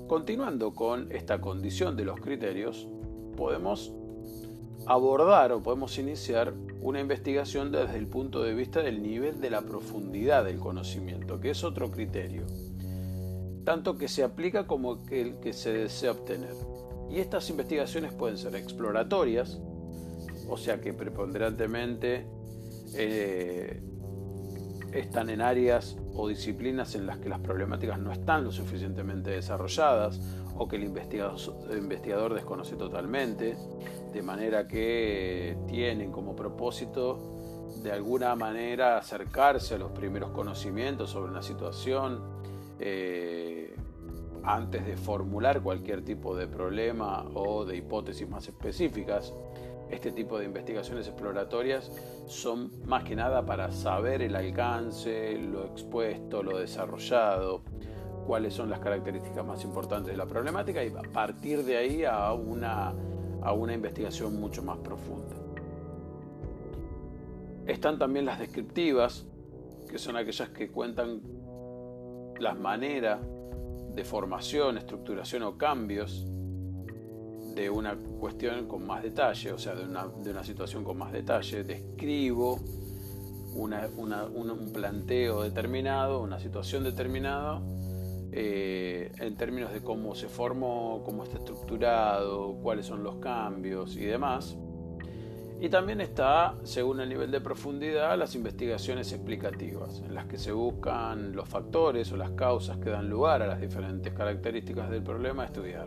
continuando 0.08 0.74
con 0.74 1.10
esta 1.12 1.40
condición 1.40 1.96
de 1.96 2.04
los 2.04 2.20
criterios, 2.20 2.88
podemos 3.36 3.92
abordar 4.86 5.52
o 5.52 5.62
podemos 5.62 5.96
iniciar 5.98 6.54
una 6.80 7.00
investigación 7.00 7.70
desde 7.70 7.98
el 7.98 8.08
punto 8.08 8.42
de 8.42 8.54
vista 8.54 8.82
del 8.82 9.02
nivel 9.02 9.40
de 9.40 9.50
la 9.50 9.62
profundidad 9.62 10.44
del 10.44 10.58
conocimiento, 10.58 11.40
que 11.40 11.50
es 11.50 11.62
otro 11.62 11.90
criterio 11.90 12.44
tanto 13.64 13.96
que 13.96 14.08
se 14.08 14.24
aplica 14.24 14.66
como 14.66 14.98
el 15.10 15.36
que 15.36 15.52
se 15.52 15.72
desea 15.72 16.12
obtener. 16.12 16.54
Y 17.12 17.20
estas 17.20 17.50
investigaciones 17.50 18.14
pueden 18.14 18.38
ser 18.38 18.54
exploratorias, 18.56 19.60
o 20.48 20.56
sea 20.56 20.80
que 20.80 20.94
preponderantemente 20.94 22.24
eh, 22.94 23.82
están 24.94 25.28
en 25.28 25.42
áreas 25.42 25.98
o 26.14 26.26
disciplinas 26.26 26.94
en 26.94 27.06
las 27.06 27.18
que 27.18 27.28
las 27.28 27.40
problemáticas 27.40 27.98
no 27.98 28.12
están 28.12 28.44
lo 28.44 28.50
suficientemente 28.50 29.30
desarrolladas 29.30 30.20
o 30.56 30.66
que 30.68 30.76
el 30.76 30.84
investigador, 30.84 32.32
desconoce 32.32 32.76
totalmente, 32.76 33.56
de 34.10 34.22
manera 34.22 34.66
que 34.66 35.58
tienen 35.66 36.10
como 36.12 36.34
propósito 36.34 37.68
de 37.82 37.92
alguna 37.92 38.34
manera 38.36 38.96
acercarse 38.96 39.74
a 39.74 39.78
los 39.78 39.92
primeros 39.92 40.30
conocimientos 40.30 41.10
sobre 41.10 41.30
una 41.30 41.42
situación, 41.42 42.22
eh, 42.78 43.71
antes 44.44 44.84
de 44.84 44.96
formular 44.96 45.62
cualquier 45.62 46.02
tipo 46.02 46.36
de 46.36 46.46
problema 46.46 47.24
o 47.34 47.64
de 47.64 47.76
hipótesis 47.76 48.28
más 48.28 48.48
específicas. 48.48 49.32
Este 49.90 50.10
tipo 50.10 50.38
de 50.38 50.46
investigaciones 50.46 51.06
exploratorias 51.06 51.92
son 52.26 52.70
más 52.86 53.04
que 53.04 53.14
nada 53.14 53.44
para 53.44 53.70
saber 53.72 54.22
el 54.22 54.34
alcance, 54.34 55.38
lo 55.38 55.66
expuesto, 55.66 56.42
lo 56.42 56.58
desarrollado, 56.58 57.62
cuáles 58.26 58.54
son 58.54 58.70
las 58.70 58.78
características 58.78 59.44
más 59.44 59.62
importantes 59.64 60.12
de 60.12 60.16
la 60.16 60.26
problemática 60.26 60.82
y 60.82 60.88
a 60.88 61.02
partir 61.12 61.64
de 61.64 61.76
ahí 61.76 62.04
a 62.04 62.32
una, 62.32 62.94
a 63.42 63.52
una 63.52 63.74
investigación 63.74 64.40
mucho 64.40 64.62
más 64.62 64.78
profunda. 64.78 65.36
Están 67.66 67.98
también 67.98 68.24
las 68.24 68.38
descriptivas, 68.38 69.26
que 69.88 69.98
son 69.98 70.16
aquellas 70.16 70.48
que 70.48 70.70
cuentan 70.70 71.20
las 72.40 72.58
maneras 72.58 73.20
de 73.94 74.04
formación, 74.04 74.78
estructuración 74.78 75.42
o 75.42 75.56
cambios 75.56 76.26
de 77.54 77.68
una 77.68 77.96
cuestión 77.96 78.66
con 78.66 78.86
más 78.86 79.02
detalle, 79.02 79.52
o 79.52 79.58
sea, 79.58 79.74
de 79.74 79.84
una, 79.84 80.44
situación 80.44 80.84
con 80.84 80.96
más 80.96 81.12
detalle. 81.12 81.64
Describo 81.64 82.58
un 83.54 84.70
planteo 84.72 85.42
determinado, 85.42 86.22
una 86.22 86.38
situación 86.38 86.84
determinada, 86.84 87.60
eh, 88.32 89.12
en 89.18 89.36
términos 89.36 89.72
de 89.72 89.82
cómo 89.82 90.14
se 90.14 90.28
formó, 90.28 91.02
cómo 91.04 91.24
está 91.24 91.36
estructurado, 91.36 92.54
cuáles 92.62 92.86
son 92.86 93.02
los 93.02 93.16
cambios 93.16 93.96
y 93.96 94.04
demás. 94.04 94.56
Y 95.62 95.68
también 95.68 96.00
está, 96.00 96.56
según 96.64 96.98
el 96.98 97.08
nivel 97.08 97.30
de 97.30 97.40
profundidad, 97.40 98.18
las 98.18 98.34
investigaciones 98.34 99.12
explicativas, 99.12 100.02
en 100.04 100.12
las 100.12 100.26
que 100.26 100.36
se 100.36 100.50
buscan 100.50 101.36
los 101.36 101.48
factores 101.48 102.10
o 102.10 102.16
las 102.16 102.32
causas 102.32 102.78
que 102.78 102.90
dan 102.90 103.08
lugar 103.08 103.42
a 103.42 103.46
las 103.46 103.60
diferentes 103.60 104.12
características 104.12 104.90
del 104.90 105.04
problema 105.04 105.44
a 105.44 105.46
estudiar. 105.46 105.86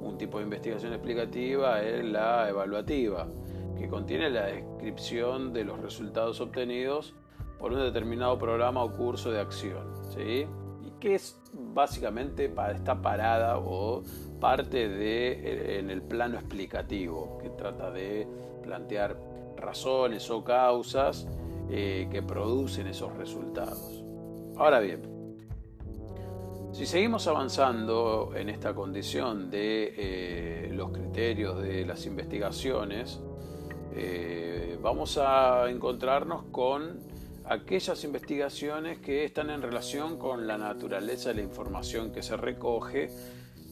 Un 0.00 0.16
tipo 0.16 0.38
de 0.38 0.44
investigación 0.44 0.94
explicativa 0.94 1.82
es 1.82 2.02
la 2.02 2.48
evaluativa, 2.48 3.28
que 3.76 3.88
contiene 3.88 4.30
la 4.30 4.46
descripción 4.46 5.52
de 5.52 5.64
los 5.64 5.78
resultados 5.80 6.40
obtenidos 6.40 7.12
por 7.58 7.74
un 7.74 7.80
determinado 7.80 8.38
programa 8.38 8.82
o 8.82 8.90
curso 8.90 9.30
de 9.30 9.38
acción, 9.38 9.84
¿sí? 10.14 10.46
Que 11.04 11.16
es 11.16 11.38
básicamente 11.52 12.50
está 12.72 13.02
parada 13.02 13.58
o 13.58 14.02
parte 14.40 14.88
de 14.88 15.32
eh, 15.32 15.78
en 15.78 15.90
el 15.90 16.00
plano 16.00 16.36
explicativo, 16.36 17.36
que 17.42 17.50
trata 17.50 17.90
de 17.90 18.26
plantear 18.62 19.14
razones 19.54 20.30
o 20.30 20.42
causas 20.42 21.28
eh, 21.68 22.08
que 22.10 22.22
producen 22.22 22.86
esos 22.86 23.14
resultados. 23.18 24.02
Ahora 24.56 24.80
bien, 24.80 25.02
si 26.72 26.86
seguimos 26.86 27.26
avanzando 27.26 28.32
en 28.34 28.48
esta 28.48 28.74
condición 28.74 29.50
de 29.50 29.94
eh, 29.98 30.70
los 30.72 30.90
criterios 30.90 31.62
de 31.62 31.84
las 31.84 32.06
investigaciones, 32.06 33.20
vamos 34.80 35.18
a 35.18 35.70
encontrarnos 35.70 36.44
con 36.50 36.98
aquellas 37.46 38.04
investigaciones 38.04 38.98
que 38.98 39.24
están 39.24 39.50
en 39.50 39.62
relación 39.62 40.18
con 40.18 40.46
la 40.46 40.56
naturaleza 40.56 41.30
de 41.30 41.36
la 41.36 41.42
información 41.42 42.12
que 42.12 42.22
se 42.22 42.36
recoge 42.36 43.10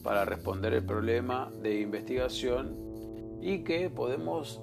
para 0.03 0.25
responder 0.25 0.73
el 0.73 0.85
problema 0.85 1.51
de 1.61 1.79
investigación 1.79 2.75
y 3.41 3.63
que 3.63 3.89
podemos 3.89 4.61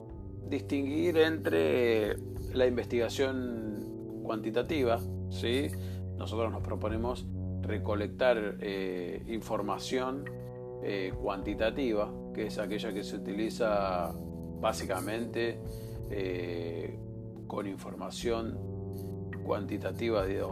distinguir 0.49 1.19
entre 1.19 2.17
la 2.52 2.67
investigación 2.67 4.21
cuantitativa, 4.23 5.00
¿sí? 5.31 5.69
nosotros 6.17 6.52
nos 6.52 6.62
proponemos 6.62 7.26
recolectar 7.62 8.57
eh, 8.61 9.23
información 9.29 10.25
eh, 10.83 11.12
cuantitativa, 11.21 12.12
que 12.35 12.47
es 12.47 12.59
aquella 12.59 12.93
que 12.93 13.05
se 13.05 13.17
utiliza 13.17 14.12
básicamente 14.61 15.61
eh, 16.11 16.99
con 17.47 17.67
información 17.67 18.70
cuantitativa 19.50 20.25
de, 20.25 20.47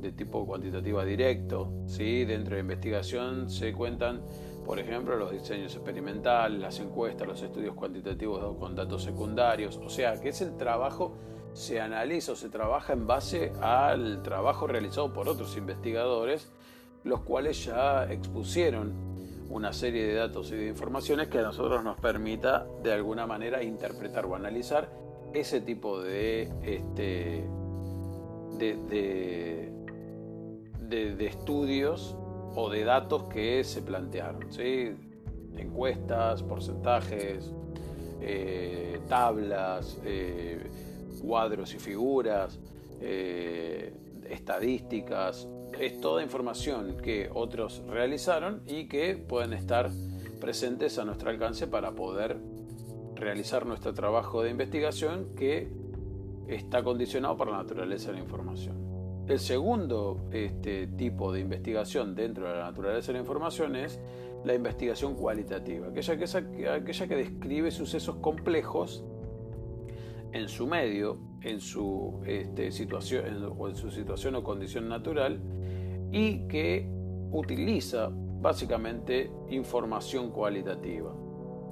de, 0.00 0.12
tipo 0.12 0.46
cuantitativa 0.46 1.06
directo. 1.06 1.72
¿sí? 1.86 2.26
Dentro 2.26 2.50
de 2.50 2.56
la 2.56 2.60
investigación 2.60 3.48
se 3.48 3.72
cuentan, 3.72 4.20
por 4.66 4.78
ejemplo, 4.78 5.16
los 5.16 5.32
diseños 5.32 5.74
experimentales, 5.74 6.60
las 6.60 6.78
encuestas, 6.78 7.26
los 7.26 7.40
estudios 7.40 7.74
cuantitativos 7.74 8.58
con 8.58 8.76
datos 8.76 9.04
secundarios. 9.04 9.78
O 9.78 9.88
sea, 9.88 10.20
que 10.20 10.28
es 10.28 10.42
el 10.42 10.58
trabajo, 10.58 11.16
se 11.54 11.80
analiza 11.80 12.32
o 12.32 12.36
se 12.36 12.50
trabaja 12.50 12.92
en 12.92 13.06
base 13.06 13.52
al 13.62 14.22
trabajo 14.22 14.66
realizado 14.66 15.14
por 15.14 15.30
otros 15.30 15.56
investigadores, 15.56 16.52
los 17.04 17.20
cuales 17.20 17.64
ya 17.64 18.04
expusieron 18.12 18.92
una 19.48 19.72
serie 19.72 20.06
de 20.06 20.14
datos 20.14 20.52
y 20.52 20.56
de 20.56 20.68
informaciones 20.68 21.28
que 21.28 21.38
a 21.38 21.42
nosotros 21.42 21.82
nos 21.82 21.98
permita 21.98 22.66
de 22.82 22.92
alguna 22.92 23.26
manera 23.26 23.62
interpretar 23.62 24.26
o 24.26 24.34
analizar 24.34 24.90
ese 25.32 25.62
tipo 25.62 26.02
de, 26.02 26.52
este, 26.62 27.48
de, 28.58 29.72
de, 30.88 31.26
estudios 31.26 32.16
o 32.54 32.70
de 32.70 32.84
datos 32.84 33.24
que 33.24 33.64
se 33.64 33.82
plantearon. 33.82 34.52
¿sí? 34.52 34.94
Encuestas, 35.56 36.42
porcentajes, 36.42 37.52
eh, 38.20 39.00
tablas, 39.08 40.00
eh, 40.04 40.70
cuadros 41.20 41.74
y 41.74 41.78
figuras, 41.78 42.58
eh, 43.00 43.92
estadísticas, 44.28 45.48
es 45.78 46.00
toda 46.00 46.22
información 46.22 46.96
que 47.02 47.30
otros 47.32 47.82
realizaron 47.86 48.62
y 48.66 48.88
que 48.88 49.16
pueden 49.16 49.52
estar 49.52 49.90
presentes 50.40 50.98
a 50.98 51.04
nuestro 51.04 51.30
alcance 51.30 51.66
para 51.66 51.92
poder 51.92 52.38
realizar 53.14 53.66
nuestro 53.66 53.94
trabajo 53.94 54.42
de 54.42 54.50
investigación 54.50 55.34
que 55.36 55.68
está 56.48 56.82
condicionado 56.82 57.36
por 57.36 57.48
la 57.48 57.58
naturaleza 57.58 58.08
de 58.08 58.18
la 58.18 58.22
información. 58.22 58.96
El 59.28 59.40
segundo 59.40 60.28
este, 60.30 60.86
tipo 60.86 61.32
de 61.32 61.40
investigación 61.40 62.14
dentro 62.14 62.48
de 62.48 62.54
la 62.54 62.64
naturaleza 62.66 63.08
de 63.08 63.14
la 63.14 63.20
información 63.20 63.74
es 63.74 64.00
la 64.44 64.54
investigación 64.54 65.16
cualitativa, 65.16 65.88
aquella 65.88 66.16
que, 67.08 67.16
describe 67.16 67.72
sucesos 67.72 68.16
complejos 68.16 69.04
en 70.32 70.48
su 70.48 70.68
medio, 70.68 71.18
en 71.42 71.60
su, 71.60 72.20
este, 72.24 72.70
situación, 72.70 73.52
o 73.58 73.68
en 73.68 73.74
su 73.74 73.90
situación 73.90 74.36
o 74.36 74.44
condición 74.44 74.88
natural 74.88 75.40
y 76.12 76.46
que 76.46 76.88
utiliza 77.32 78.10
básicamente 78.12 79.30
información 79.50 80.30
cualitativa. 80.30 81.12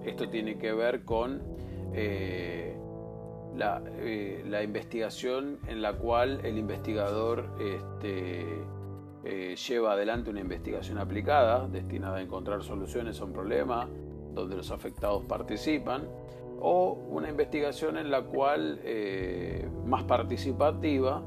Esto 0.05 0.29
tiene 0.29 0.59
que 0.59 0.73
ver 0.73 1.05
con 1.05 1.41
eh, 1.93 2.77
eh, 3.57 4.45
la, 4.47 4.63
investigación 4.63 5.59
en 5.67 5.83
la 5.83 5.95
cual 5.95 6.41
el 6.45 6.59
investigador 6.59 7.51
este, 7.61 8.45
eh, 9.25 9.57
lleva 9.57 9.93
adelante 9.93 10.31
una 10.31 10.41
investigación 10.41 10.99
aplicada 10.99 11.67
destinada 11.69 12.19
a 12.19 12.23
encontrar 12.23 12.63
soluciones 12.63 13.21
a 13.21 13.25
un 13.25 13.33
problema 13.33 13.89
donde 14.35 14.57
los 14.57 14.71
afectados 14.71 15.25
participan 15.25 16.09
o 16.61 16.93
una 17.11 17.29
investigación 17.29 17.97
en 17.99 18.11
la 18.11 18.23
cual 18.23 18.81
más 19.85 20.05
participativa 20.05 21.23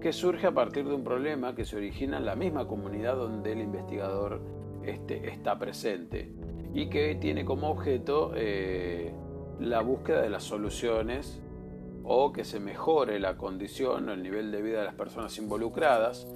que 0.00 0.12
surge 0.12 0.46
a 0.46 0.52
partir 0.52 0.86
de 0.86 0.94
un 0.94 1.04
problema 1.04 1.54
que 1.54 1.64
se 1.64 1.76
origina 1.76 2.16
en 2.16 2.24
la 2.24 2.34
misma 2.34 2.66
comunidad 2.66 3.16
donde 3.16 3.52
el 3.52 3.60
investigador 3.60 4.40
este, 4.82 5.28
está 5.28 5.58
presente 5.58 6.32
y 6.72 6.88
que 6.88 7.14
tiene 7.16 7.44
como 7.44 7.70
objeto 7.70 8.32
eh, 8.34 9.12
la 9.60 9.82
búsqueda 9.82 10.22
de 10.22 10.30
las 10.30 10.44
soluciones 10.44 11.40
o 12.02 12.32
que 12.32 12.44
se 12.44 12.58
mejore 12.60 13.20
la 13.20 13.36
condición 13.36 14.08
o 14.08 14.12
el 14.12 14.22
nivel 14.22 14.50
de 14.50 14.62
vida 14.62 14.80
de 14.80 14.86
las 14.86 14.94
personas 14.94 15.36
involucradas. 15.38 16.26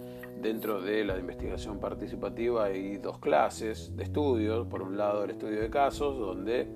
Dentro 0.41 0.83
de 0.83 1.05
la 1.05 1.19
investigación 1.19 1.79
participativa 1.81 2.65
hay 2.65 2.99
dos 2.99 3.19
clases 3.19 3.97
de 3.97 4.05
estudios. 4.05 4.67
Por 4.67 4.83
un 4.83 4.97
lado 4.97 5.25
el 5.25 5.31
estudio 5.31 5.61
de 5.61 5.71
casos, 5.71 6.19
donde 6.19 6.69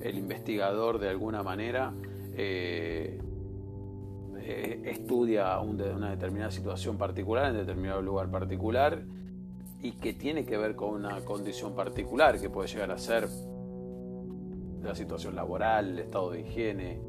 el 0.00 0.16
investigador 0.16 0.98
de 0.98 1.10
alguna 1.10 1.42
manera 1.42 1.92
eh, 2.34 3.20
eh, 4.38 4.82
estudia 4.86 5.58
una 5.60 6.10
determinada 6.10 6.50
situación 6.50 6.96
particular 6.96 7.50
en 7.50 7.56
determinado 7.58 8.00
lugar 8.00 8.30
particular 8.30 9.02
y 9.82 9.92
que 9.92 10.14
tiene 10.14 10.44
que 10.44 10.56
ver 10.56 10.76
con 10.76 10.90
una 10.90 11.20
condición 11.20 11.74
particular 11.74 12.40
que 12.40 12.48
puede 12.48 12.68
llegar 12.68 12.90
a 12.90 12.98
ser 12.98 13.28
la 14.82 14.94
situación 14.94 15.34
laboral, 15.34 15.90
el 15.90 15.98
estado 15.98 16.30
de 16.30 16.40
higiene, 16.40 17.00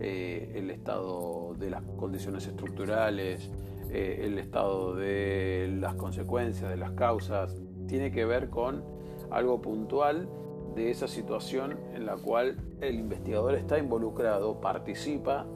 eh, 0.00 0.52
el 0.54 0.70
estado 0.70 1.54
de 1.58 1.70
las 1.70 1.82
condiciones 1.96 2.46
estructurales, 2.46 3.50
eh, 3.90 4.22
el 4.24 4.38
estado 4.38 4.94
de 4.94 5.76
las 5.80 5.94
consecuencias, 5.94 6.70
de 6.70 6.76
las 6.76 6.92
causas, 6.92 7.60
tiene 7.86 8.10
que 8.10 8.24
ver 8.24 8.48
con 8.50 8.84
algo 9.30 9.60
puntual 9.60 10.28
de 10.74 10.90
esa 10.90 11.08
situación 11.08 11.78
en 11.94 12.06
la 12.06 12.16
cual 12.16 12.56
el 12.80 12.94
investigador 12.94 13.54
está 13.54 13.78
involucrado, 13.78 14.60
participa 14.60 15.46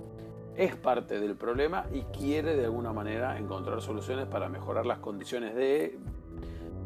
es 0.57 0.77
parte 0.77 1.19
del 1.19 1.35
problema 1.37 1.87
y 1.93 2.03
quiere 2.17 2.57
de 2.57 2.65
alguna 2.65 2.93
manera 2.93 3.39
encontrar 3.39 3.81
soluciones 3.83 4.27
para 4.27 4.49
mejorar 4.49 4.87
las 4.87 4.99
condiciones 4.99 5.55
de 5.55 5.99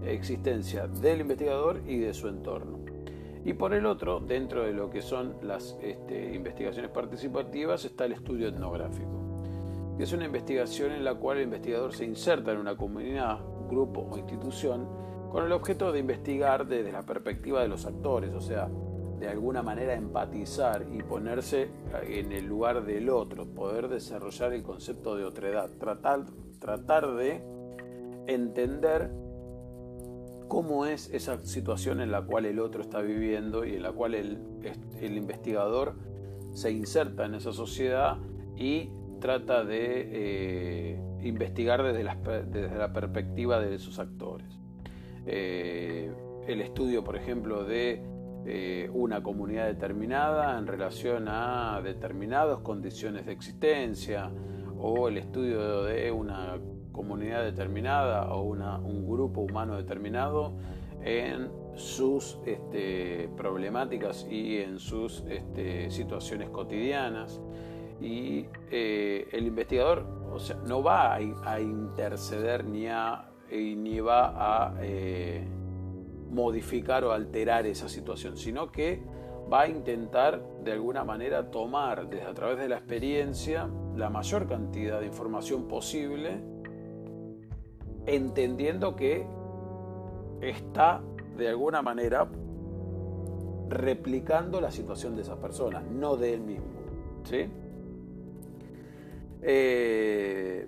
existencia 0.05 0.87
del 0.87 1.21
investigador 1.21 1.83
y 1.87 1.99
de 1.99 2.15
su 2.15 2.29
entorno. 2.29 2.78
Y 3.45 3.53
por 3.55 3.73
el 3.75 3.87
otro, 3.87 4.21
dentro 4.21 4.65
de 4.65 4.73
lo 4.73 4.91
que 4.91 5.03
son 5.03 5.37
las 5.43 5.79
este, 5.83 6.35
investigaciones 6.35 6.91
participativas, 6.91 7.85
está 7.85 8.05
el 8.05 8.13
estudio 8.13 8.49
etnográfico, 8.49 9.97
que 9.97 10.05
es 10.05 10.13
una 10.13 10.25
investigación 10.25 10.93
en 10.93 11.05
la 11.05 11.15
cual 11.15 11.39
el 11.39 11.45
investigador 11.45 11.93
se 11.93 12.05
inserta 12.05 12.53
en 12.53 12.59
una 12.59 12.77
comunidad, 12.77 13.39
grupo 13.69 14.07
o 14.11 14.19
institución 14.19 14.87
con 15.31 15.45
el 15.45 15.53
objeto 15.53 15.93
de 15.93 16.01
investigar 16.01 16.67
desde 16.67 16.91
la 16.91 17.03
perspectiva 17.03 17.61
de 17.61 17.69
los 17.69 17.85
actores, 17.85 18.33
o 18.33 18.41
sea, 18.41 18.69
de 19.19 19.29
alguna 19.29 19.63
manera 19.63 19.95
empatizar 19.95 20.87
y 20.93 21.03
ponerse 21.03 21.69
en 22.07 22.33
el 22.33 22.47
lugar 22.47 22.85
del 22.85 23.11
otro, 23.11 23.47
poder 23.47 23.89
desarrollar 23.89 24.53
el 24.53 24.63
concepto 24.63 25.17
de 25.17 25.25
otredad, 25.25 25.71
tratar, 25.79 26.25
tratar 26.61 27.15
de 27.15 27.43
entender 28.27 29.11
cómo 30.49 30.87
es 30.87 31.11
esa 31.13 31.41
situación 31.45 32.01
en 32.01 32.11
la 32.11 32.23
cual 32.23 32.47
el 32.47 32.59
otro 32.59 32.83
está 32.83 33.01
viviendo 33.01 33.65
y 33.65 33.77
en 33.77 33.83
la 33.83 33.93
cual 33.93 34.15
el, 34.15 34.39
investigador 35.01 35.95
se 36.53 36.73
inserta 36.73 37.27
en 37.27 37.35
esa 37.35 37.53
sociedad 37.53 38.19
y 38.57 38.91
trata 39.21 39.65
de 39.65 40.09
eh, 40.11 41.01
investigar 41.23 41.83
desde 41.83 42.03
la, 42.03 42.15
desde 42.17 42.77
la, 42.77 42.93
perspectiva 42.93 43.61
de 43.61 43.79
sus 43.79 43.99
actores. 43.99 44.59
Eh, 45.27 46.11
el 46.47 46.61
estudio, 46.63 47.05
por 47.05 47.17
ejemplo, 47.17 47.65
de 47.65 48.03
eh, 48.47 48.89
una 48.93 49.23
comunidad 49.23 49.67
determinada 49.67 50.59
en 50.59 50.67
relación 50.67 51.29
a 51.29 51.83
determinadas 51.83 52.61
condiciones 52.61 53.27
de 53.27 53.33
existencia 53.33 54.31
o 54.79 55.09
el 55.09 55.19
estudio 55.19 55.83
de 55.83 56.11
una 56.11 56.59
comunidad 56.99 57.45
determinada 57.45 58.35
o 58.35 58.43
un 58.43 59.09
grupo 59.09 59.43
humano 59.43 59.77
determinado 59.77 60.53
en 61.05 61.49
sus 61.77 62.41
este, 62.45 63.31
problemáticas 63.37 64.27
y 64.29 64.57
en 64.57 64.81
sus 64.81 65.23
este, 65.29 65.93
situaciones 65.93 66.51
cotidianas. 66.51 67.41
Y 68.01 68.47
eh, 68.73 69.29
el 69.31 69.47
investigador 69.47 70.07
o 70.33 70.41
sea, 70.41 70.57
no 70.67 70.83
va 70.83 71.15
a, 71.15 71.61
interceder 71.61 72.65
ni, 72.65 72.89
a, 72.89 73.31
ni 73.53 74.01
va 74.01 74.67
a 74.67 74.75
eh, 74.81 75.47
modificar 76.31 77.05
o 77.05 77.13
alterar 77.13 77.65
esa 77.67 77.89
situación, 77.89 78.37
sino 78.37 78.73
que 78.73 79.01
va 79.53 79.63
a 79.63 79.69
intentar 79.69 80.43
de 80.65 80.73
alguna 80.73 81.05
manera 81.05 81.49
tomar 81.53 82.09
desde 82.09 82.27
a 82.27 82.35
través 82.35 82.59
de 82.59 82.69
la 82.69 82.77
experiencia 82.77 83.69
la 83.99 84.11
mayor 84.11 84.47
cantidad 84.47 85.01
de 85.01 85.07
información 85.07 85.67
posible, 85.67 86.41
entendiendo 88.09 88.97
que 88.97 89.27
está 90.41 91.03
de 91.37 91.49
alguna 91.49 91.83
manera 91.83 92.29
replicando 93.69 94.61
la 94.61 94.71
situación 94.71 95.15
de 95.15 95.23
esas 95.23 95.39
personas, 95.39 95.85
no 95.85 96.17
de 96.17 96.35
él 96.35 96.41
mismo. 96.41 96.67
¿sí? 97.25 97.47
Eh, 99.43 100.67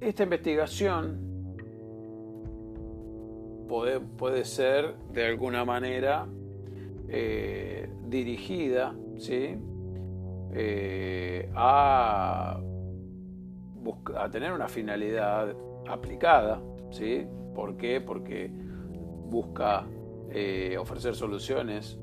esta 0.00 0.22
investigación 0.22 1.34
puede, 3.68 4.44
ser 4.44 4.94
de 5.12 5.26
alguna 5.26 5.64
manera 5.64 6.26
eh, 7.08 7.88
dirigida 8.08 8.94
¿sí? 9.18 9.56
Eh, 10.56 11.50
a, 11.54 12.60
a 14.16 14.30
tener 14.30 14.52
una 14.52 14.68
finalidad 14.68 15.54
aplicada. 15.88 16.60
¿sí? 16.90 17.26
¿Por 17.54 17.76
qué? 17.76 18.00
Porque 18.00 18.50
busca 18.50 19.84
eh, 20.30 20.76
ofrecer 20.78 21.14
soluciones 21.14 21.98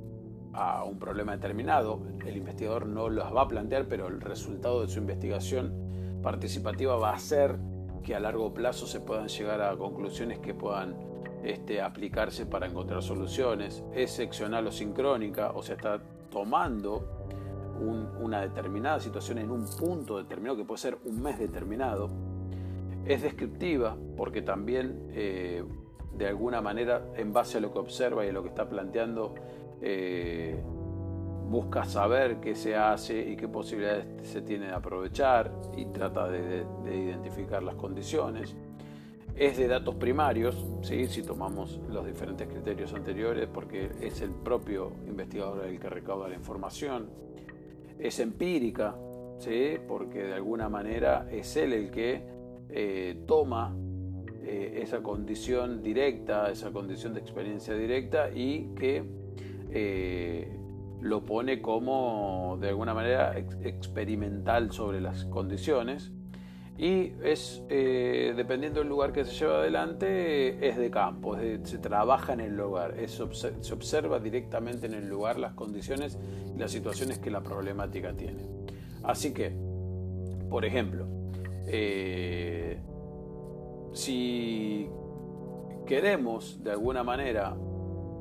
a 0.54 0.84
un 0.84 1.00
problema 1.00 1.34
determinado. 1.34 2.02
El 2.26 2.38
investigador 2.38 2.86
no 2.86 3.10
las 3.10 3.34
va 3.34 3.44
a 3.44 3.48
plantear, 3.48 3.88
pero 3.88 4.08
el 4.08 4.20
resultado 4.20 4.82
de 4.82 4.88
su 4.88 5.00
investigación 5.00 6.20
participativa 6.22 6.96
va 6.98 7.14
a 7.14 7.20
ser 7.20 7.58
que 8.04 8.16
a 8.16 8.20
largo 8.20 8.54
plazo 8.54 8.86
se 8.86 9.00
puedan 9.00 9.28
llegar 9.28 9.62
a 9.62 9.76
conclusiones 9.78 10.40
que 10.40 10.54
puedan 10.54 10.96
este, 11.44 11.82
aplicarse 11.82 12.46
para 12.46 12.68
encontrar 12.68 13.02
soluciones. 13.02 13.84
Es 13.94 14.12
seccional 14.12 14.68
o 14.68 14.72
sincrónica, 14.72 15.52
o 15.52 15.62
sea, 15.62 15.76
está 15.76 16.02
tomando 16.30 17.21
una 17.82 18.42
determinada 18.42 19.00
situación 19.00 19.40
en 19.40 19.52
un 19.52 19.66
punto 19.78 20.18
determinado, 20.18 20.58
que 20.58 20.66
puede 20.66 20.80
ser 20.80 20.98
un 21.06 21.22
mes 21.22 21.40
determinado. 21.40 22.10
Es 23.06 23.22
descriptiva, 23.24 23.98
porque 24.16 24.42
también 24.42 25.10
eh, 25.14 25.64
de 26.14 26.28
alguna 26.28 26.62
manera, 26.62 27.02
en 27.16 27.34
base 27.34 27.58
a 27.58 27.62
lo 27.62 27.72
que 27.72 27.80
observa 27.80 28.26
y 28.26 28.30
a 28.30 28.32
lo 28.32 28.44
que 28.44 28.50
está 28.50 28.68
planteando, 28.70 29.34
eh, 29.82 30.62
busca 31.50 31.84
saber 31.84 32.40
qué 32.40 32.56
se 32.56 32.76
hace 32.76 33.30
y 33.30 33.36
qué 33.36 33.48
posibilidades 33.48 34.06
se 34.28 34.42
tiene 34.42 34.68
de 34.68 34.74
aprovechar 34.74 35.52
y 35.76 35.86
trata 35.86 36.30
de, 36.30 36.66
identificar 36.86 37.64
las 37.64 37.76
condiciones. 37.76 38.56
Es 39.36 39.58
de 39.58 39.68
datos 39.68 39.96
primarios, 39.96 40.66
¿sí? 40.82 41.08
si 41.08 41.24
tomamos 41.24 41.80
los 41.90 42.06
diferentes 42.06 42.48
criterios 42.48 42.94
anteriores, 42.94 43.48
porque 43.52 43.90
es 44.02 44.22
el 44.22 44.32
propio 44.32 44.92
investigador 45.08 45.66
el 45.66 45.80
que 45.80 45.90
recauda 45.90 46.28
la 46.28 46.36
información. 46.36 47.10
Es 48.02 48.20
empírica, 48.20 48.96
¿sí? 49.38 49.78
porque 49.88 50.24
de 50.24 50.34
alguna 50.34 50.70
manera 50.70 51.28
es 51.32 51.56
él 51.56 51.74
el 51.74 51.92
que 51.92 52.24
eh, 52.70 53.24
toma 53.28 53.76
eh, 54.44 54.80
esa 54.82 55.04
condición 55.04 55.84
directa, 55.84 56.50
esa 56.52 56.72
condición 56.72 57.14
de 57.14 57.20
experiencia 57.20 57.76
directa 57.76 58.32
y 58.34 58.74
que 58.76 59.04
eh, 59.72 60.58
lo 61.02 61.24
pone 61.24 61.62
como 61.62 62.58
de 62.60 62.70
alguna 62.70 62.94
manera 62.94 63.38
experimental 63.38 64.72
sobre 64.72 65.00
las 65.00 65.26
condiciones 65.26 66.12
y 66.78 67.14
es 67.24 67.64
eh, 67.70 68.34
dependiendo 68.36 68.80
del 68.80 68.90
lugar 68.90 69.12
que 69.12 69.26
se 69.26 69.34
lleva 69.34 69.60
adelante 69.60 70.68
es 70.68 70.78
de 70.78 70.90
campo, 70.90 71.38
se 71.64 71.78
trabaja 71.78 72.34
en 72.34 72.40
el 72.40 72.56
lugar, 72.56 72.96
se 73.08 73.74
observa 73.74 74.20
directamente 74.20 74.88
en 74.88 74.94
el 74.94 75.08
lugar 75.08 75.38
las 75.38 75.54
condiciones 75.54 76.18
y 76.56 76.58
las 76.58 76.72
situaciones 76.72 77.20
que 77.20 77.30
la 77.30 77.42
problemática 77.42 78.14
tiene. 78.14 78.46
Así 79.04 79.34
que, 79.34 79.52
por 80.50 80.66
ejemplo, 80.66 81.06
si 83.94 84.90
queremos 85.86 86.64
de 86.64 86.72
alguna 86.72 87.04
manera 87.04 87.56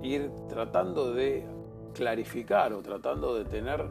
ir 0.03 0.31
tratando 0.49 1.13
de 1.13 1.47
clarificar 1.95 2.73
o 2.73 2.83
tratando 2.83 3.35
de 3.35 3.45
tener 3.45 3.87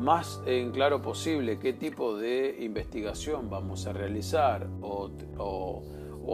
más 0.00 0.42
en 0.46 0.72
claro 0.72 1.02
posible 1.02 1.58
qué 1.58 1.72
tipo 1.72 2.16
de 2.16 2.56
investigación 2.60 3.50
vamos 3.50 3.86
a 3.86 3.92
realizar 3.92 4.66
o, 4.80 5.82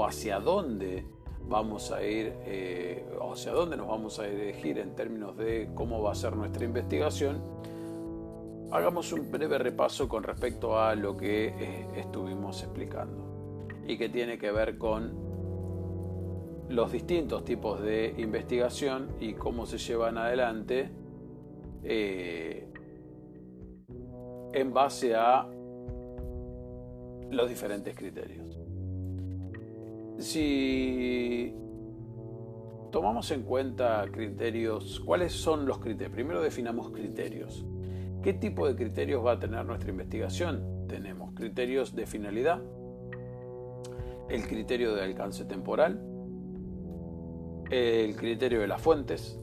hacia 0.06 0.40
dónde 0.40 1.04
vamos 1.48 1.90
a 1.90 2.02
ir 2.02 2.32
eh, 2.44 3.04
o 3.20 3.32
hacia 3.32 3.52
dónde 3.52 3.76
nos 3.76 3.88
vamos 3.88 4.18
a 4.18 4.24
dirigir 4.24 4.78
en 4.78 4.94
términos 4.94 5.36
de 5.36 5.70
cómo 5.74 6.02
va 6.02 6.12
a 6.12 6.14
ser 6.14 6.36
nuestra 6.36 6.64
investigación, 6.64 7.40
hagamos 8.70 9.12
un 9.12 9.30
breve 9.30 9.58
repaso 9.58 10.08
con 10.08 10.22
respecto 10.22 10.78
a 10.78 10.94
lo 10.94 11.16
que 11.16 11.46
eh, 11.48 11.86
estuvimos 11.96 12.62
explicando 12.62 13.58
y 13.86 13.96
que 13.96 14.08
tiene 14.08 14.38
que 14.38 14.50
ver 14.50 14.78
con 14.78 15.26
los 16.68 16.90
distintos 16.90 17.44
tipos 17.44 17.80
de 17.80 18.14
investigación 18.18 19.08
y 19.20 19.34
cómo 19.34 19.66
se 19.66 19.78
llevan 19.78 20.18
adelante 20.18 20.90
eh, 21.84 22.66
en 24.56 24.72
base 24.72 25.14
a 25.14 25.46
los 27.30 27.46
diferentes 27.46 27.94
criterios. 27.94 28.58
Si 30.18 31.54
tomamos 32.90 33.30
en 33.32 33.42
cuenta 33.42 34.06
criterios, 34.10 35.00
¿cuáles 35.00 35.34
son 35.34 35.66
los 35.66 35.78
criterios? 35.78 36.14
Primero 36.14 36.40
definamos 36.40 36.90
criterios. 36.90 37.66
¿Qué 38.22 38.32
tipo 38.32 38.66
de 38.66 38.74
criterios 38.76 39.24
va 39.24 39.32
a 39.32 39.38
tener 39.38 39.62
nuestra 39.66 39.90
investigación? 39.90 40.86
Tenemos 40.88 41.34
criterios 41.34 41.94
de 41.94 42.06
finalidad, 42.06 42.62
el 44.30 44.48
criterio 44.48 44.94
de 44.94 45.02
alcance 45.02 45.44
temporal, 45.44 46.00
el 47.70 48.16
criterio 48.16 48.60
de 48.60 48.68
las 48.68 48.80
fuentes, 48.80 49.38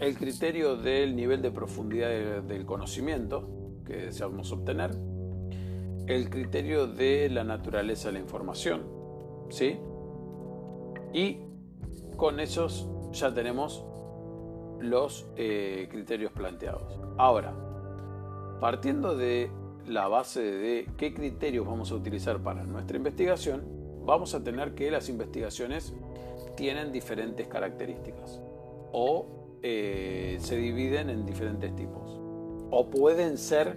el 0.00 0.14
criterio 0.18 0.76
del 0.76 1.16
nivel 1.16 1.40
de 1.40 1.50
profundidad 1.50 2.42
del 2.42 2.66
conocimiento 2.66 3.57
que 3.88 3.96
deseamos 3.96 4.52
obtener, 4.52 4.90
el 6.06 6.30
criterio 6.30 6.86
de 6.86 7.28
la 7.30 7.42
naturaleza 7.42 8.08
de 8.08 8.14
la 8.14 8.18
información, 8.20 8.82
¿sí? 9.48 9.78
Y 11.12 11.38
con 12.16 12.38
esos 12.38 12.88
ya 13.12 13.32
tenemos 13.32 13.84
los 14.80 15.26
eh, 15.36 15.88
criterios 15.90 16.32
planteados. 16.32 17.00
Ahora, 17.16 17.54
partiendo 18.60 19.16
de 19.16 19.50
la 19.86 20.06
base 20.06 20.42
de 20.42 20.86
qué 20.96 21.14
criterios 21.14 21.66
vamos 21.66 21.90
a 21.90 21.94
utilizar 21.94 22.42
para 22.42 22.64
nuestra 22.64 22.96
investigación, 22.96 23.62
vamos 24.04 24.34
a 24.34 24.44
tener 24.44 24.74
que 24.74 24.90
las 24.90 25.08
investigaciones 25.08 25.94
tienen 26.56 26.92
diferentes 26.92 27.48
características 27.48 28.40
o 28.92 29.58
eh, 29.62 30.36
se 30.40 30.56
dividen 30.56 31.10
en 31.10 31.26
diferentes 31.26 31.74
tipos 31.74 32.27
o 32.70 32.90
pueden 32.90 33.38
ser 33.38 33.76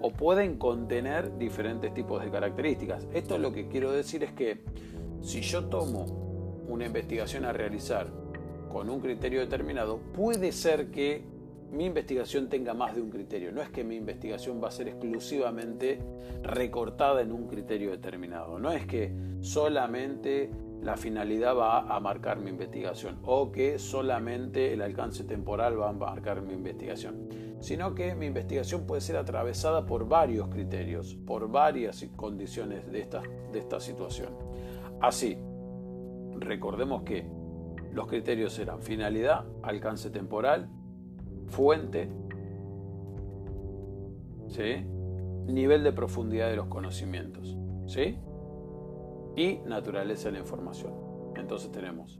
o 0.00 0.10
pueden 0.10 0.58
contener 0.58 1.38
diferentes 1.38 1.92
tipos 1.94 2.22
de 2.22 2.30
características. 2.30 3.06
Esto 3.14 3.38
lo 3.38 3.52
que 3.52 3.68
quiero 3.68 3.92
decir 3.92 4.22
es 4.24 4.32
que 4.32 4.62
si 5.22 5.40
yo 5.40 5.64
tomo 5.66 6.04
una 6.68 6.86
investigación 6.86 7.44
a 7.44 7.52
realizar 7.52 8.08
con 8.70 8.90
un 8.90 9.00
criterio 9.00 9.40
determinado, 9.40 9.98
puede 10.12 10.52
ser 10.52 10.90
que 10.90 11.24
mi 11.72 11.86
investigación 11.86 12.48
tenga 12.48 12.74
más 12.74 12.94
de 12.94 13.00
un 13.00 13.10
criterio. 13.10 13.52
No 13.52 13.62
es 13.62 13.70
que 13.70 13.84
mi 13.84 13.96
investigación 13.96 14.62
va 14.62 14.68
a 14.68 14.70
ser 14.70 14.88
exclusivamente 14.88 15.98
recortada 16.42 17.22
en 17.22 17.32
un 17.32 17.48
criterio 17.48 17.90
determinado. 17.90 18.58
No 18.58 18.70
es 18.70 18.86
que 18.86 19.12
solamente 19.40 20.50
la 20.86 20.96
finalidad 20.96 21.56
va 21.56 21.80
a 21.80 21.98
marcar 21.98 22.38
mi 22.38 22.48
investigación 22.50 23.18
o 23.24 23.50
que 23.50 23.78
solamente 23.80 24.72
el 24.72 24.80
alcance 24.80 25.24
temporal 25.24 25.80
va 25.80 25.88
a 25.88 25.92
marcar 25.92 26.42
mi 26.42 26.54
investigación, 26.54 27.28
sino 27.60 27.92
que 27.92 28.14
mi 28.14 28.26
investigación 28.26 28.86
puede 28.86 29.00
ser 29.00 29.16
atravesada 29.16 29.84
por 29.84 30.08
varios 30.08 30.48
criterios, 30.48 31.16
por 31.26 31.50
varias 31.50 32.06
condiciones 32.14 32.90
de 32.92 33.00
esta, 33.00 33.20
de 33.52 33.58
esta 33.58 33.80
situación. 33.80 34.28
Así, 35.00 35.36
recordemos 36.38 37.02
que 37.02 37.26
los 37.92 38.06
criterios 38.06 38.56
eran 38.60 38.80
finalidad, 38.80 39.44
alcance 39.64 40.10
temporal, 40.10 40.70
fuente, 41.48 42.08
¿sí? 44.46 44.86
nivel 45.46 45.82
de 45.82 45.92
profundidad 45.92 46.48
de 46.48 46.56
los 46.56 46.66
conocimientos 46.66 47.56
¿sí? 47.86 48.18
Y 49.36 49.58
naturaleza 49.58 50.28
de 50.28 50.32
la 50.32 50.38
información. 50.40 50.92
Entonces 51.36 51.70
tenemos 51.70 52.18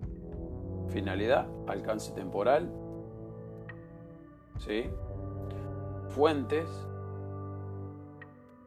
finalidad, 0.88 1.48
alcance 1.66 2.12
temporal, 2.12 2.70
¿sí? 4.58 4.84
fuentes, 6.10 6.68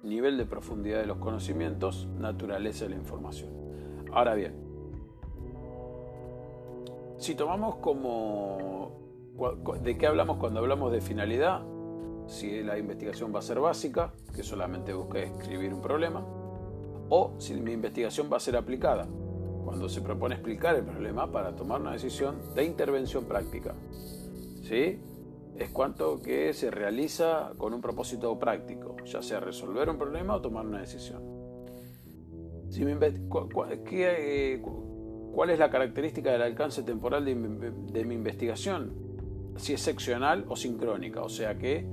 nivel 0.03 0.37
de 0.37 0.45
profundidad 0.45 0.99
de 0.99 1.05
los 1.05 1.17
conocimientos, 1.17 2.07
naturaleza 2.17 2.85
de 2.85 2.89
la 2.91 2.95
información. 2.97 3.51
Ahora 4.11 4.33
bien, 4.33 4.55
si 7.17 7.35
tomamos 7.35 7.75
como 7.75 8.99
¿De 9.81 9.97
qué 9.97 10.05
hablamos 10.05 10.37
cuando 10.37 10.59
hablamos 10.59 10.91
de 10.91 10.99
finalidad? 10.99 11.61
Si 12.27 12.61
la 12.61 12.77
investigación 12.77 13.33
va 13.33 13.39
a 13.39 13.41
ser 13.41 13.59
básica, 13.59 14.11
que 14.35 14.43
solamente 14.43 14.93
busca 14.93 15.19
escribir 15.19 15.73
un 15.73 15.81
problema, 15.81 16.25
o 17.09 17.33
si 17.37 17.53
mi 17.55 17.73
investigación 17.73 18.29
va 18.31 18.37
a 18.37 18.39
ser 18.39 18.55
aplicada, 18.55 19.07
cuando 19.63 19.89
se 19.89 20.01
propone 20.01 20.35
explicar 20.35 20.75
el 20.75 20.83
problema 20.83 21.31
para 21.31 21.55
tomar 21.55 21.81
una 21.81 21.91
decisión 21.91 22.37
de 22.55 22.63
intervención 22.63 23.25
práctica. 23.25 23.75
¿Sí? 24.63 24.99
Es 25.57 25.69
cuanto 25.71 26.21
que 26.21 26.53
se 26.53 26.71
realiza 26.71 27.51
con 27.57 27.73
un 27.73 27.81
propósito 27.81 28.37
práctico, 28.39 28.95
ya 29.05 29.21
sea 29.21 29.39
resolver 29.39 29.89
un 29.89 29.97
problema 29.97 30.35
o 30.35 30.41
tomar 30.41 30.65
una 30.65 30.79
decisión. 30.79 31.21
Si 32.69 32.83
¿Cuál 33.27 33.81
¿Cuál 35.33 35.51
es 35.51 35.59
la 35.59 35.69
característica 35.69 36.31
del 36.31 36.41
alcance 36.41 36.83
temporal 36.83 37.25
de 37.25 37.35
mi, 37.35 38.15
investigación? 38.15 38.93
Si 39.57 39.73
es 39.73 39.81
seccional 39.81 40.45
o 40.47 40.55
sincrónica, 40.55 41.21
o 41.21 41.29
sea 41.29 41.57
que 41.57 41.87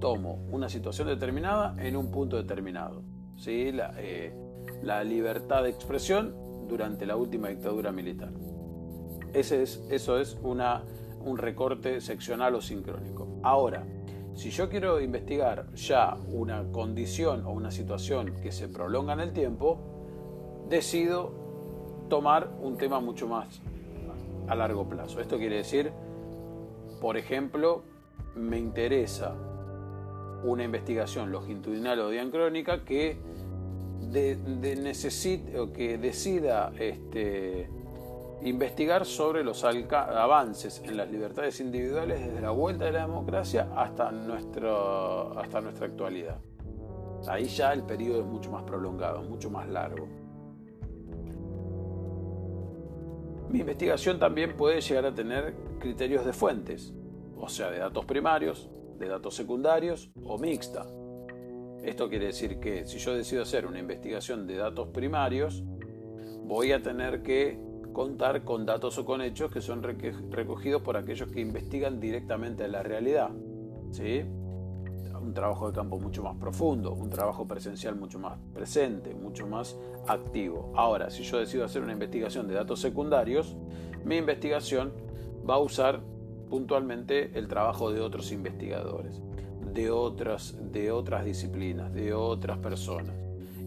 tomo 0.00 0.46
una 0.50 0.68
situación 0.68 1.08
determinada 1.08 1.76
en 1.78 1.96
un 1.96 2.10
punto 2.10 2.36
determinado. 2.36 3.02
¿sí? 3.36 3.70
Eh, 3.98 4.34
la 4.82 5.04
libertad 5.04 5.62
de 5.62 5.70
expresión 5.70 6.34
durante 6.68 7.06
la 7.06 7.16
última 7.16 7.48
dictadura 7.48 7.92
militar. 7.92 8.30
Ese 9.32 9.62
es, 9.62 9.82
eso 9.90 10.18
es 10.18 10.38
una, 10.42 10.84
un 11.20 11.38
recorte 11.38 12.00
seccional 12.00 12.54
o 12.54 12.60
sincrónico. 12.60 13.40
Ahora, 13.42 13.84
si 14.34 14.50
yo 14.50 14.68
quiero 14.68 15.00
investigar 15.00 15.72
ya 15.74 16.16
una 16.32 16.70
condición 16.70 17.44
o 17.44 17.50
una 17.50 17.70
situación 17.70 18.34
que 18.40 18.52
se 18.52 18.68
prolonga 18.68 19.14
en 19.14 19.20
el 19.20 19.32
tiempo, 19.32 19.78
decido 20.68 21.32
tomar 22.08 22.48
un 22.62 22.76
tema 22.76 23.00
mucho 23.00 23.26
más 23.26 23.60
a 24.46 24.54
largo 24.54 24.88
plazo. 24.88 25.20
Esto 25.20 25.38
quiere 25.38 25.56
decir, 25.56 25.92
por 27.00 27.16
ejemplo, 27.16 27.82
me 28.34 28.58
interesa 28.58 29.34
una 30.44 30.64
investigación 30.64 31.32
longitudinal 31.32 31.98
o 32.00 32.10
diacrónica 32.10 32.84
que 32.84 33.18
de, 34.10 34.76
necesite 34.76 35.58
o 35.58 35.72
que 35.72 35.98
decida 35.98 36.72
este, 36.78 37.68
investigar 38.42 39.04
sobre 39.04 39.44
los 39.44 39.64
avances 39.64 40.82
en 40.84 40.96
las 40.96 41.10
libertades 41.10 41.60
individuales 41.60 42.24
desde 42.24 42.40
la 42.40 42.50
vuelta 42.50 42.84
de 42.84 42.92
la 42.92 43.02
democracia 43.02 43.68
hasta, 43.76 44.10
nuestro, 44.10 45.38
hasta 45.38 45.60
nuestra 45.60 45.86
actualidad. 45.86 46.38
Ahí 47.26 47.46
ya 47.46 47.72
el 47.72 47.82
periodo 47.82 48.20
es 48.20 48.26
mucho 48.26 48.50
más 48.50 48.62
prolongado, 48.62 49.22
mucho 49.22 49.50
más 49.50 49.68
largo. 49.68 50.06
Mi 53.50 53.60
investigación 53.60 54.18
también 54.18 54.56
puede 54.56 54.80
llegar 54.80 55.06
a 55.06 55.14
tener 55.14 55.54
criterios 55.78 56.24
de 56.24 56.32
fuentes, 56.32 56.92
o 57.36 57.48
sea, 57.48 57.70
de 57.70 57.78
datos 57.78 58.04
primarios, 58.04 58.70
de 58.98 59.08
datos 59.08 59.34
secundarios 59.34 60.10
o 60.22 60.38
mixta. 60.38 60.86
Esto 61.88 62.10
quiere 62.10 62.26
decir 62.26 62.60
que 62.60 62.84
si 62.84 62.98
yo 62.98 63.14
decido 63.14 63.40
hacer 63.40 63.64
una 63.64 63.78
investigación 63.78 64.46
de 64.46 64.56
datos 64.56 64.88
primarios, 64.88 65.64
voy 66.44 66.72
a 66.72 66.82
tener 66.82 67.22
que 67.22 67.58
contar 67.94 68.44
con 68.44 68.66
datos 68.66 68.98
o 68.98 69.06
con 69.06 69.22
hechos 69.22 69.50
que 69.50 69.62
son 69.62 69.82
recogidos 69.82 70.82
por 70.82 70.98
aquellos 70.98 71.32
que 71.32 71.40
investigan 71.40 71.98
directamente 71.98 72.66
en 72.66 72.72
la 72.72 72.82
realidad. 72.82 73.30
¿sí? 73.90 74.22
Un 75.18 75.32
trabajo 75.32 75.68
de 75.68 75.74
campo 75.74 75.98
mucho 75.98 76.22
más 76.22 76.36
profundo, 76.36 76.92
un 76.92 77.08
trabajo 77.08 77.48
presencial 77.48 77.96
mucho 77.96 78.18
más 78.18 78.38
presente, 78.52 79.14
mucho 79.14 79.46
más 79.46 79.74
activo. 80.06 80.70
Ahora, 80.76 81.08
si 81.08 81.22
yo 81.22 81.38
decido 81.38 81.64
hacer 81.64 81.80
una 81.82 81.94
investigación 81.94 82.48
de 82.48 82.54
datos 82.54 82.82
secundarios, 82.82 83.56
mi 84.04 84.18
investigación 84.18 84.92
va 85.48 85.54
a 85.54 85.58
usar 85.58 86.02
puntualmente 86.50 87.30
el 87.38 87.48
trabajo 87.48 87.90
de 87.90 88.02
otros 88.02 88.30
investigadores, 88.30 89.22
de 89.78 89.90
otras, 89.90 90.56
de 90.72 90.90
otras 90.90 91.24
disciplinas, 91.24 91.92
de 91.92 92.12
otras 92.12 92.58
personas. 92.58 93.14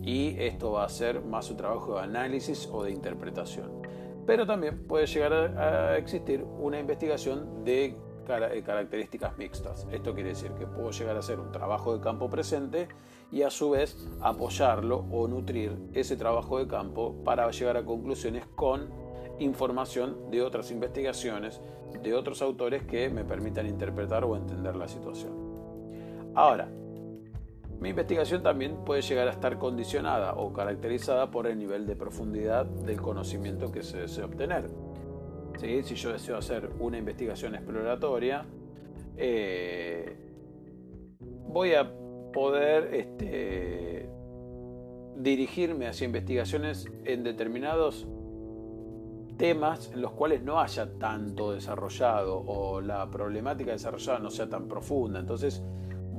Y 0.03 0.35
esto 0.39 0.71
va 0.73 0.85
a 0.85 0.89
ser 0.89 1.21
más 1.21 1.49
un 1.49 1.57
trabajo 1.57 1.95
de 1.95 2.01
análisis 2.01 2.67
o 2.71 2.83
de 2.83 2.91
interpretación 2.91 3.81
pero 4.25 4.45
también 4.45 4.87
puede 4.87 5.07
llegar 5.07 5.33
a, 5.33 5.97
existir 5.97 6.43
una 6.59 6.79
investigación 6.79 7.63
de 7.63 7.97
características 8.25 9.37
mixtas. 9.37 9.87
Esto 9.91 10.13
quiere 10.13 10.29
decir 10.29 10.51
que 10.51 10.65
puedo 10.65 10.91
llegar 10.91 11.15
a 11.15 11.19
hacer 11.19 11.39
un 11.39 11.51
trabajo 11.51 11.93
de 11.93 12.01
campo 12.01 12.29
presente 12.29 12.87
y 13.31 13.41
a 13.41 13.49
su 13.49 13.71
vez 13.71 13.97
apoyarlo 14.21 15.05
o 15.11 15.27
nutrir 15.27 15.77
ese 15.93 16.15
trabajo 16.15 16.59
de 16.59 16.67
campo 16.67 17.15
para 17.25 17.49
llegar 17.51 17.77
a 17.77 17.83
conclusiones 17.83 18.45
con 18.55 18.89
información 19.39 20.29
de 20.29 20.43
otras 20.43 20.71
investigaciones, 20.71 21.59
de 22.01 22.13
otros 22.13 22.41
autores 22.41 22.83
que 22.83 23.09
me 23.09 23.25
permitan 23.25 23.67
interpretar 23.67 24.23
o 24.23 24.37
entender 24.37 24.75
la 24.75 24.87
situación. 24.87 25.50
Ahora, 26.33 26.69
mi 27.81 27.89
investigación 27.89 28.43
también 28.43 28.85
puede 28.85 29.01
llegar 29.01 29.27
a 29.27 29.31
estar 29.31 29.57
condicionada 29.57 30.33
o 30.35 30.53
caracterizada 30.53 31.31
por 31.31 31.47
el 31.47 31.57
nivel 31.57 31.87
de 31.87 31.95
profundidad 31.95 32.65
del 32.65 33.01
conocimiento 33.01 33.71
que 33.71 33.81
se 33.81 34.01
desea 34.01 34.25
obtener. 34.25 34.69
Si 35.59 35.95
yo 35.95 36.11
deseo 36.11 36.37
hacer 36.37 36.69
una 36.79 36.97
investigación 36.97 37.55
exploratoria, 37.55 38.45
eh, 39.17 40.15
voy 41.47 41.73
a 41.73 41.91
poder 42.31 42.93
este, 42.93 44.09
dirigirme 45.17 45.87
hacia 45.87 46.05
investigaciones 46.05 46.85
en 47.03 47.23
determinados 47.23 48.07
temas 49.37 49.91
en 49.91 50.01
los 50.01 50.11
cuales 50.11 50.43
no 50.43 50.59
haya 50.59 50.99
tanto 50.99 51.51
desarrollado 51.51 52.43
o 52.45 52.79
la 52.79 53.09
problemática 53.09 53.71
desarrollada 53.71 54.19
no 54.19 54.29
sea 54.29 54.47
tan 54.47 54.67
profunda. 54.67 55.19
Entonces, 55.19 55.63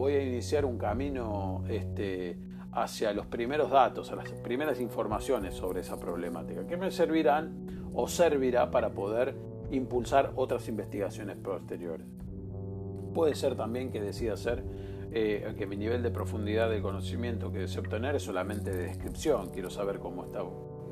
voy 0.02 0.14
a 0.14 0.22
iniciar 0.24 0.64
un 0.64 0.78
camino 0.78 1.62
este, 1.68 2.36
hacia 2.72 3.12
los 3.12 3.24
primeros 3.26 3.70
datos, 3.70 4.10
a 4.10 4.16
las 4.16 4.28
primeras 4.32 4.80
informaciones 4.80 5.54
sobre 5.54 5.82
esa 5.82 5.96
problemática, 5.96 6.66
que 6.66 6.76
me 6.76 6.90
servirán 6.90 7.88
o 7.94 8.08
servirá 8.08 8.68
para 8.68 8.90
poder 8.90 9.36
impulsar 9.70 10.32
otras 10.34 10.66
investigaciones 10.66 11.36
posteriores. 11.36 12.04
Puede 13.14 13.36
ser 13.36 13.54
también 13.54 13.92
que 13.92 14.00
decida 14.00 14.32
hacer 14.32 14.64
eh, 15.12 15.54
que 15.56 15.66
mi 15.68 15.76
nivel 15.76 16.02
de 16.02 16.10
profundidad 16.10 16.68
del 16.68 16.82
conocimiento 16.82 17.52
que 17.52 17.60
deseo 17.60 17.82
obtener 17.82 18.16
es 18.16 18.24
solamente 18.24 18.72
de 18.72 18.88
descripción, 18.88 19.50
quiero 19.50 19.70
saber 19.70 20.00
cómo 20.00 20.24
está 20.24 20.42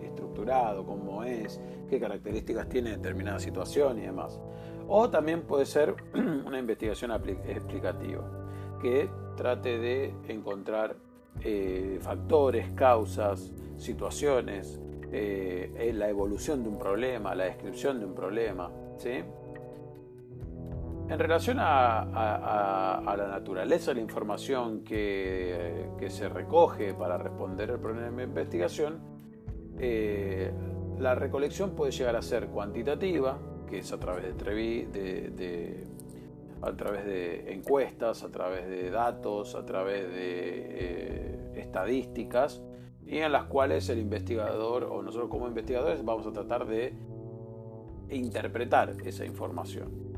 estructurado, 0.05 0.87
cómo 0.87 1.25
es, 1.25 1.61
qué 1.89 1.99
características 1.99 2.69
tiene 2.69 2.91
determinada 2.91 3.41
situación 3.41 3.99
y 3.99 4.03
demás. 4.03 4.39
O 4.87 5.11
también 5.11 5.43
puede 5.43 5.67
ser 5.67 5.97
una 6.47 6.61
investigación 6.61 7.11
explicativa 7.11 8.40
que 8.81 9.09
trate 9.37 9.79
de 9.79 10.15
encontrar 10.29 10.97
eh, 11.43 11.99
factores, 12.01 12.71
causas, 12.73 13.53
situaciones, 13.77 14.81
eh, 15.13 15.93
la 15.95 16.09
evolución 16.09 16.63
de 16.63 16.69
un 16.69 16.79
problema, 16.79 17.35
la 17.35 17.45
descripción 17.45 17.99
de 17.99 18.07
un 18.07 18.15
problema. 18.15 18.71
¿sí? 18.99 19.23
En 21.09 21.19
relación 21.19 21.57
a, 21.61 23.15
la 23.17 23.29
naturaleza 23.29 23.91
de 23.91 23.97
la 23.97 24.01
información 24.03 24.85
que, 24.85 25.89
se 26.09 26.29
recoge 26.29 26.95
para 26.95 27.19
responder 27.19 27.71
el 27.71 27.79
problema 27.81 28.17
de 28.17 28.25
investigación, 28.25 29.01
eh, 29.79 30.53
la 30.99 31.15
recolección 31.15 31.71
puede 31.71 31.93
llegar 31.93 32.15
a 32.15 32.23
ser 32.23 32.49
cuantitativa, 32.49 33.39
que 33.67 33.79
es 33.79 33.93
a 33.93 33.99
través 33.99 34.23
de, 34.23 35.33
de 35.35 35.85
a 36.63 36.77
través 36.77 37.05
de 37.05 37.53
encuestas, 37.53 38.23
a 38.23 38.31
través 38.31 38.69
de 38.69 38.91
datos, 38.91 39.55
a 39.55 39.65
través 39.65 40.09
de 40.09 40.67
eh, 40.71 41.53
estadísticas, 41.57 42.63
y 43.07 43.19
en 43.19 43.33
las 43.33 43.45
cuales 43.45 43.89
el 43.89 43.99
investigador 43.99 44.85
o 44.85 45.03
nosotros 45.03 45.31
como 45.31 45.49
investigadores 45.49 46.05
vamos 46.05 46.27
a 46.27 46.33
tratar 46.33 46.67
de 46.67 46.95
interpretar 48.11 48.95
esa 49.05 49.25
información. 49.25 50.11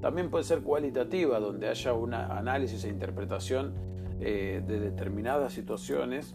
También 0.00 0.30
puede 0.30 0.44
ser 0.44 0.62
cualitativa, 0.62 1.40
donde 1.40 1.68
haya 1.68 1.92
un 1.92 2.14
análisis 2.14 2.84
e 2.84 2.88
interpretación 2.88 3.74
eh, 4.20 4.62
de 4.66 4.80
determinadas 4.80 5.52
situaciones 5.52 6.34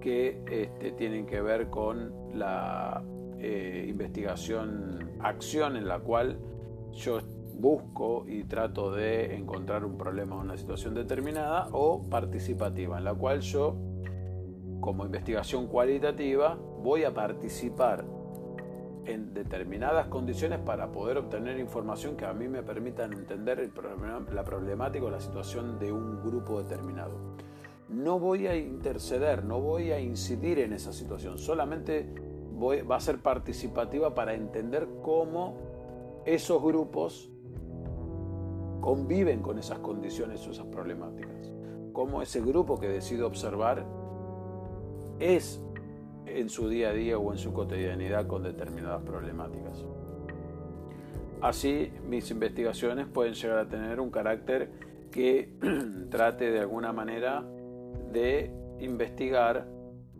que 0.00 0.42
este, 0.50 0.92
tienen 0.92 1.26
que 1.26 1.40
ver 1.40 1.68
con 1.68 2.12
la 2.34 3.02
eh, 3.38 3.86
investigación, 3.88 5.10
acción 5.20 5.76
en 5.76 5.88
la 5.88 5.98
cual 5.98 6.38
yo 6.92 7.20
busco 7.62 8.24
y 8.26 8.42
trato 8.44 8.90
de 8.90 9.36
encontrar 9.36 9.84
un 9.84 9.96
problema 9.96 10.36
o 10.36 10.40
una 10.40 10.56
situación 10.56 10.94
determinada 10.94 11.68
o 11.70 12.02
participativa, 12.10 12.98
en 12.98 13.04
la 13.04 13.14
cual 13.14 13.40
yo, 13.40 13.76
como 14.80 15.06
investigación 15.06 15.68
cualitativa, 15.68 16.58
voy 16.82 17.04
a 17.04 17.14
participar 17.14 18.04
en 19.06 19.32
determinadas 19.32 20.08
condiciones 20.08 20.58
para 20.58 20.90
poder 20.90 21.18
obtener 21.18 21.58
información 21.60 22.16
que 22.16 22.26
a 22.26 22.32
mí 22.34 22.48
me 22.48 22.64
permitan 22.64 23.12
entender 23.12 23.70
la 24.32 24.44
problemática 24.44 25.04
o 25.04 25.10
la 25.10 25.20
situación 25.20 25.78
de 25.78 25.92
un 25.92 26.20
grupo 26.20 26.60
determinado. 26.60 27.16
No 27.88 28.18
voy 28.18 28.48
a 28.48 28.56
interceder, 28.56 29.44
no 29.44 29.60
voy 29.60 29.92
a 29.92 30.00
incidir 30.00 30.58
en 30.58 30.72
esa 30.72 30.92
situación, 30.92 31.38
solamente 31.38 32.12
va 32.60 32.96
a 32.96 33.00
ser 33.00 33.18
participativa 33.20 34.14
para 34.14 34.34
entender 34.34 34.88
cómo 35.02 35.54
esos 36.24 36.62
grupos 36.62 37.31
conviven 38.82 39.40
con 39.40 39.58
esas 39.58 39.78
condiciones 39.78 40.46
o 40.46 40.50
esas 40.50 40.66
problemáticas. 40.66 41.50
Cómo 41.94 42.20
ese 42.20 42.42
grupo 42.42 42.78
que 42.78 42.88
decido 42.88 43.26
observar 43.26 43.86
es 45.20 45.62
en 46.26 46.50
su 46.50 46.68
día 46.68 46.90
a 46.90 46.92
día 46.92 47.16
o 47.16 47.32
en 47.32 47.38
su 47.38 47.52
cotidianidad 47.52 48.26
con 48.26 48.42
determinadas 48.42 49.02
problemáticas. 49.02 49.86
Así, 51.40 51.92
mis 52.08 52.30
investigaciones 52.30 53.06
pueden 53.06 53.34
llegar 53.34 53.58
a 53.58 53.68
tener 53.68 54.00
un 54.00 54.10
carácter 54.10 54.70
que 55.10 55.54
trate 56.10 56.50
de 56.50 56.60
alguna 56.60 56.92
manera 56.92 57.44
de 58.12 58.50
investigar 58.80 59.66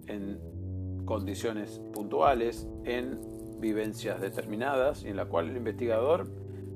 en 0.06 1.04
condiciones 1.04 1.80
puntuales, 1.92 2.68
en 2.84 3.20
vivencias 3.60 4.20
determinadas 4.20 5.04
y 5.04 5.08
en 5.08 5.16
la 5.16 5.26
cual 5.26 5.48
el 5.48 5.56
investigador 5.56 6.28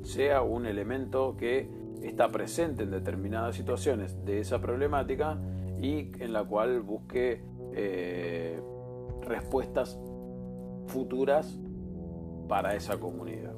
sea 0.02 0.42
un 0.42 0.66
elemento 0.66 1.36
que 1.36 1.75
está 2.02 2.28
presente 2.28 2.84
en 2.84 2.90
determinadas 2.90 3.56
situaciones 3.56 4.24
de 4.24 4.40
esa 4.40 4.60
problemática 4.60 5.38
y 5.80 6.12
en 6.22 6.32
la 6.32 6.44
cual 6.44 6.80
busque 6.80 7.42
eh, 7.74 8.60
respuestas 9.22 9.98
futuras 10.86 11.58
para 12.48 12.74
esa 12.74 12.98
comunidad. 12.98 13.54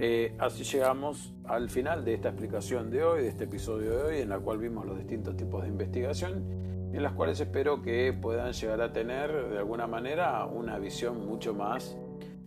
Eh, 0.00 0.34
así 0.38 0.62
llegamos 0.62 1.34
al 1.44 1.68
final 1.70 2.04
de 2.04 2.14
esta 2.14 2.28
explicación 2.28 2.90
de 2.90 3.02
hoy, 3.02 3.22
de 3.22 3.28
este 3.28 3.44
episodio 3.44 3.98
de 3.98 4.02
hoy, 4.04 4.20
en 4.20 4.28
la 4.28 4.38
cual 4.38 4.58
vimos 4.58 4.86
los 4.86 4.96
distintos 4.96 5.36
tipos 5.36 5.62
de 5.62 5.68
investigación, 5.68 6.44
en 6.92 7.02
las 7.02 7.12
cuales 7.14 7.40
espero 7.40 7.82
que 7.82 8.12
puedan 8.12 8.52
llegar 8.52 8.80
a 8.80 8.92
tener 8.92 9.48
de 9.48 9.58
alguna 9.58 9.88
manera 9.88 10.46
una 10.46 10.78
visión 10.78 11.26
mucho 11.26 11.52
más, 11.52 11.96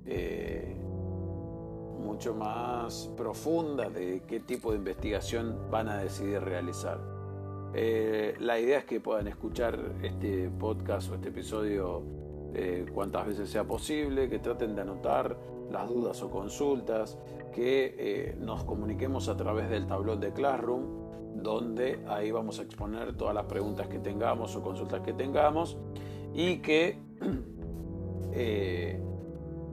eh, 0.06 0.77
mucho 2.02 2.34
más 2.34 3.10
profunda 3.16 3.90
de 3.90 4.24
qué 4.28 4.40
tipo 4.40 4.72
de 4.72 4.78
investigación 4.78 5.58
van 5.72 5.88
a 5.88 5.98
decidir 5.98 6.42
realizar. 6.42 7.00
Eh, 7.74 8.36
la 8.40 8.60
idea 8.60 8.80
es 8.80 8.86
que 8.86 9.00
puedan 9.00 9.28
escuchar 9.28 9.80
este 10.04 10.50
podcast 10.50 11.10
o 11.12 11.16
este 11.16 11.30
episodio 11.30 12.04
cuantas 12.94 13.28
veces 13.28 13.50
sea 13.50 13.64
posible, 13.64 14.28
que 14.28 14.40
traten 14.40 14.76
de 14.76 14.82
anotar 14.82 15.38
las 15.72 15.88
dudas 15.88 16.22
o 16.22 16.30
consultas, 16.30 17.18
que 17.54 17.96
eh, 17.98 18.36
nos 18.40 18.64
comuniquemos 18.64 19.28
a 19.30 19.38
través 19.38 19.70
del 19.70 19.88
tablón 19.88 20.20
de 20.20 20.32
Classroom, 20.34 21.42
donde 21.42 22.04
ahí 22.08 22.32
vamos 22.32 22.60
a 22.60 22.64
exponer 22.64 23.16
todas 23.16 23.34
las 23.34 23.46
preguntas 23.46 23.88
que 23.88 24.00
tengamos 24.00 24.56
o 24.56 24.62
consultas 24.62 25.02
que 25.02 25.14
tengamos 25.14 25.78
y 26.34 26.58
que 26.58 27.00
eh, 28.34 29.02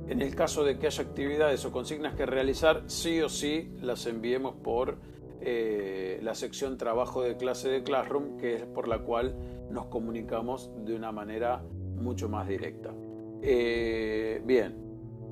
en 0.08 0.22
el 0.22 0.34
caso 0.34 0.64
de 0.64 0.78
que 0.78 0.86
haya 0.86 1.02
actividades 1.02 1.64
o 1.64 1.72
consignas 1.72 2.14
que 2.14 2.26
realizar, 2.26 2.82
sí 2.86 3.20
o 3.20 3.28
sí 3.28 3.70
las 3.80 4.06
enviemos 4.06 4.54
por 4.54 4.96
eh, 5.40 6.18
la 6.22 6.34
sección 6.34 6.76
trabajo 6.78 7.22
de 7.22 7.36
clase 7.36 7.68
de 7.68 7.82
Classroom, 7.82 8.36
que 8.38 8.56
es 8.56 8.62
por 8.64 8.88
la 8.88 8.98
cual 9.00 9.36
nos 9.70 9.86
comunicamos 9.86 10.70
de 10.84 10.94
una 10.94 11.12
manera 11.12 11.62
mucho 11.96 12.28
más 12.28 12.48
directa. 12.48 12.92
bien, 14.44 14.88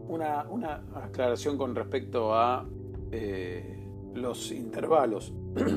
una, 0.09 0.85
aclaración 0.95 1.59
con 1.59 1.75
respecto 1.75 2.35
a 2.35 2.67
eh, 3.11 3.79
los 4.15 4.53
intervalos. 4.53 5.35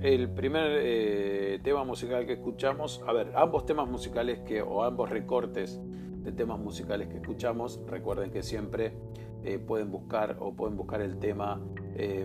El 0.00 0.30
primer 0.30 0.80
eh, 0.82 1.60
tema 1.62 1.84
musical 1.84 2.26
que 2.26 2.32
escuchamos, 2.32 3.00
a 3.06 3.12
ver, 3.12 3.32
ambos 3.36 3.64
temas 3.66 3.88
musicales 3.88 4.40
que, 4.40 4.60
o 4.60 4.82
ambos 4.82 5.10
recortes 5.10 5.80
de 6.22 6.32
temas 6.32 6.58
musicales 6.58 7.08
que 7.08 7.16
escuchamos, 7.16 7.80
recuerden 7.86 8.30
que 8.30 8.42
siempre 8.42 8.94
eh, 9.44 9.58
pueden 9.58 9.90
buscar 9.90 10.36
o 10.40 10.54
pueden 10.54 10.76
buscar 10.76 11.00
el 11.00 11.18
tema 11.18 11.60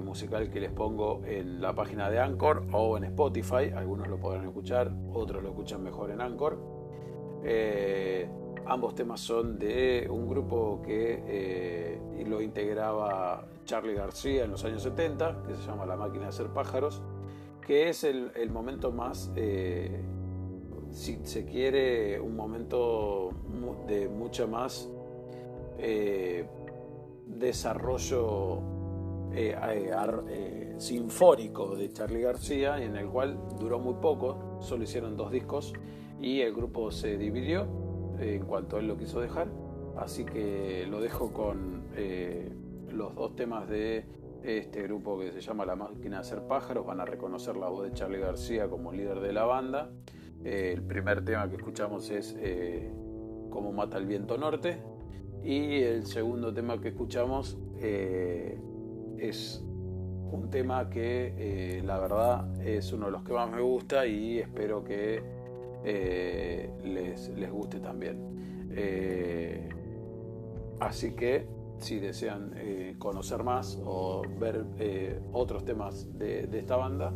musical 0.02 0.50
que 0.50 0.62
les 0.62 0.72
pongo 0.72 1.22
en 1.26 1.60
la 1.60 1.76
página 1.76 2.10
de 2.10 2.20
Anchor 2.20 2.66
o 2.72 2.96
en 2.96 3.04
Spotify. 3.04 3.72
Algunos 3.76 4.08
lo 4.08 4.18
podrán 4.18 4.46
escuchar, 4.46 4.94
otros 5.12 5.44
lo 5.44 5.50
escuchan 5.50 5.84
mejor 5.84 6.10
en 6.10 6.22
Anchor. 6.22 6.58
Ambos 8.70 8.96
temas 8.96 9.22
son 9.22 9.58
de 9.58 10.08
un 10.10 10.28
grupo 10.28 10.82
que 10.86 11.24
eh, 11.26 12.26
lo 12.28 12.42
integraba 12.42 13.48
Charlie 13.64 13.94
García 13.94 14.44
en 14.44 14.52
los 14.52 14.66
años 14.66 14.84
70, 14.84 15.44
que 15.48 15.56
se 15.56 15.62
llama 15.62 15.86
La 15.86 15.96
máquina 15.96 16.24
de 16.24 16.30
hacer 16.30 16.48
pájaros, 16.48 17.02
que 17.66 17.88
es 17.88 18.04
el, 18.04 18.50
momento 18.52 18.92
más, 18.92 19.32
eh, 19.38 20.04
si 20.92 21.20
se 21.24 21.46
quiere, 21.46 22.20
un 22.20 22.36
momento 22.36 23.32
de 23.88 24.08
mucha 24.08 24.48
más 24.48 24.90
eh, 25.78 26.46
desarrollo 27.26 28.62
sinfónico 30.78 31.76
de 31.76 31.92
Charlie 31.92 32.22
García, 32.22 32.84
en 32.84 32.96
el 32.96 33.08
cual 33.08 33.38
duró 33.60 33.80
muy 33.80 33.96
poco, 33.96 34.58
solo 34.62 34.84
hicieron 34.84 35.16
dos 35.16 35.32
discos 35.32 35.74
y 36.20 36.42
el 36.42 36.54
grupo 36.54 36.92
se 36.92 37.18
dividió 37.18 37.68
en 38.20 38.46
cuanto 38.46 38.80
él 38.80 38.88
lo 38.88 38.98
quiso 38.98 39.20
dejar. 39.20 39.48
Así 39.98 40.26
que 40.26 40.86
lo 40.88 41.02
dejo 41.02 41.32
con 41.34 41.84
eh, 41.96 42.52
los 42.92 43.16
dos 43.16 43.36
temas 43.36 43.68
de 43.68 44.06
este 44.44 44.84
grupo 44.84 45.20
que 45.20 45.32
se 45.32 45.42
llama 45.42 45.66
La 45.66 45.76
Máquina 45.76 46.18
de 46.18 46.22
Hacer 46.22 46.44
Pájaros. 46.44 46.86
Van 46.86 47.00
a 47.00 47.06
reconocer 47.06 47.58
la 47.58 47.68
voz 47.68 47.84
de 47.84 47.94
Charlie 47.94 48.20
García 48.20 48.70
como 48.70 48.92
líder 48.92 49.20
de 49.20 49.34
la 49.34 49.46
banda. 49.46 49.90
Eh, 50.44 50.72
el 50.74 50.84
primer 50.84 51.24
tema 51.26 51.50
que 51.50 51.56
escuchamos 51.56 52.10
es 52.10 52.36
eh, 52.40 52.92
Cómo 53.50 53.72
mata 53.72 53.98
el 53.98 54.06
viento 54.06 54.38
norte. 54.38 54.78
Y 55.44 55.82
el 55.82 56.06
segundo 56.06 56.54
tema 56.54 56.80
que 56.82 56.90
escuchamos 56.90 57.58
es 57.80 59.64
un 60.32 60.50
tema 60.50 60.90
que 60.90 61.82
la 61.86 62.00
verdad 62.00 62.62
es 62.62 62.92
uno 62.92 63.06
de 63.06 63.12
los 63.14 63.24
que 63.24 63.34
más 63.34 63.50
me 63.50 63.62
gusta 63.62 64.06
y 64.06 64.40
espero 64.40 64.84
que 64.84 65.38
eh, 65.84 66.70
les, 66.84 67.30
les, 67.30 67.52
guste 67.52 67.80
también. 67.80 68.68
Eh, 68.72 69.70
así 70.80 71.12
que 71.12 71.48
si 71.78 72.00
desean 72.00 72.52
eh, 72.56 72.96
conocer 72.98 73.44
más 73.44 73.82
o 73.86 74.24
ver 74.40 74.66
otros 75.32 75.64
temas 75.64 76.08
de, 76.18 76.50
esta 76.52 76.76
banda, 76.76 77.14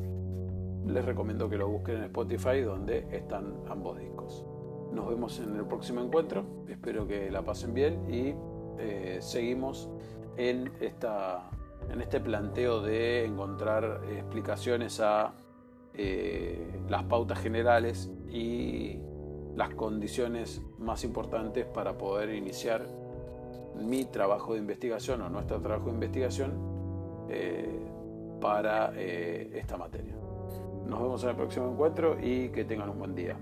les 0.92 1.06
recomiendo 1.06 1.50
que 1.50 1.58
lo 1.58 1.68
busquen 1.68 1.98
en 1.98 2.04
Spotify 2.06 2.62
donde 2.62 3.08
están 3.12 3.54
ambos 3.70 4.00
discos. 4.00 4.46
Nos 4.92 5.08
vemos 5.08 5.40
en 5.40 5.56
el 5.56 5.66
próximo 5.66 6.02
encuentro, 6.02 6.44
espero 6.68 7.08
que 7.08 7.32
la 7.32 7.44
pasen 7.44 7.74
bien 7.74 8.14
y 8.14 8.36
seguimos 9.20 9.90
en, 10.38 10.72
esta, 10.82 11.52
en 11.90 12.02
este 12.02 12.20
planteo 12.20 12.82
de 12.82 13.26
encontrar 13.26 14.02
explicaciones 14.10 15.00
a 15.00 15.34
las 16.90 17.04
pautas 17.04 17.40
generales 17.40 18.10
y 18.30 19.00
las 19.56 19.74
condiciones 19.76 20.62
más 20.80 21.04
importantes 21.04 21.66
para 21.66 21.98
poder 21.98 22.34
iniciar 22.34 22.86
mi 23.76 24.06
trabajo 24.06 24.54
de 24.54 24.60
investigación 24.60 25.22
o 25.22 25.30
nuestro 25.30 25.62
trabajo 25.62 25.88
de 25.88 25.94
investigación 25.94 26.52
eh, 27.30 27.80
para 28.40 28.94
eh, 28.96 29.52
esta 29.54 29.78
materia. 29.78 30.21
Nos 30.88 31.02
vemos 31.02 31.24
en 31.24 31.30
el 31.30 31.36
próximo 31.36 31.72
encuentro 31.72 32.18
y 32.22 32.50
que 32.50 32.66
tengan 32.66 32.90
un 32.90 33.00
buen 33.00 33.16
día. 33.16 33.38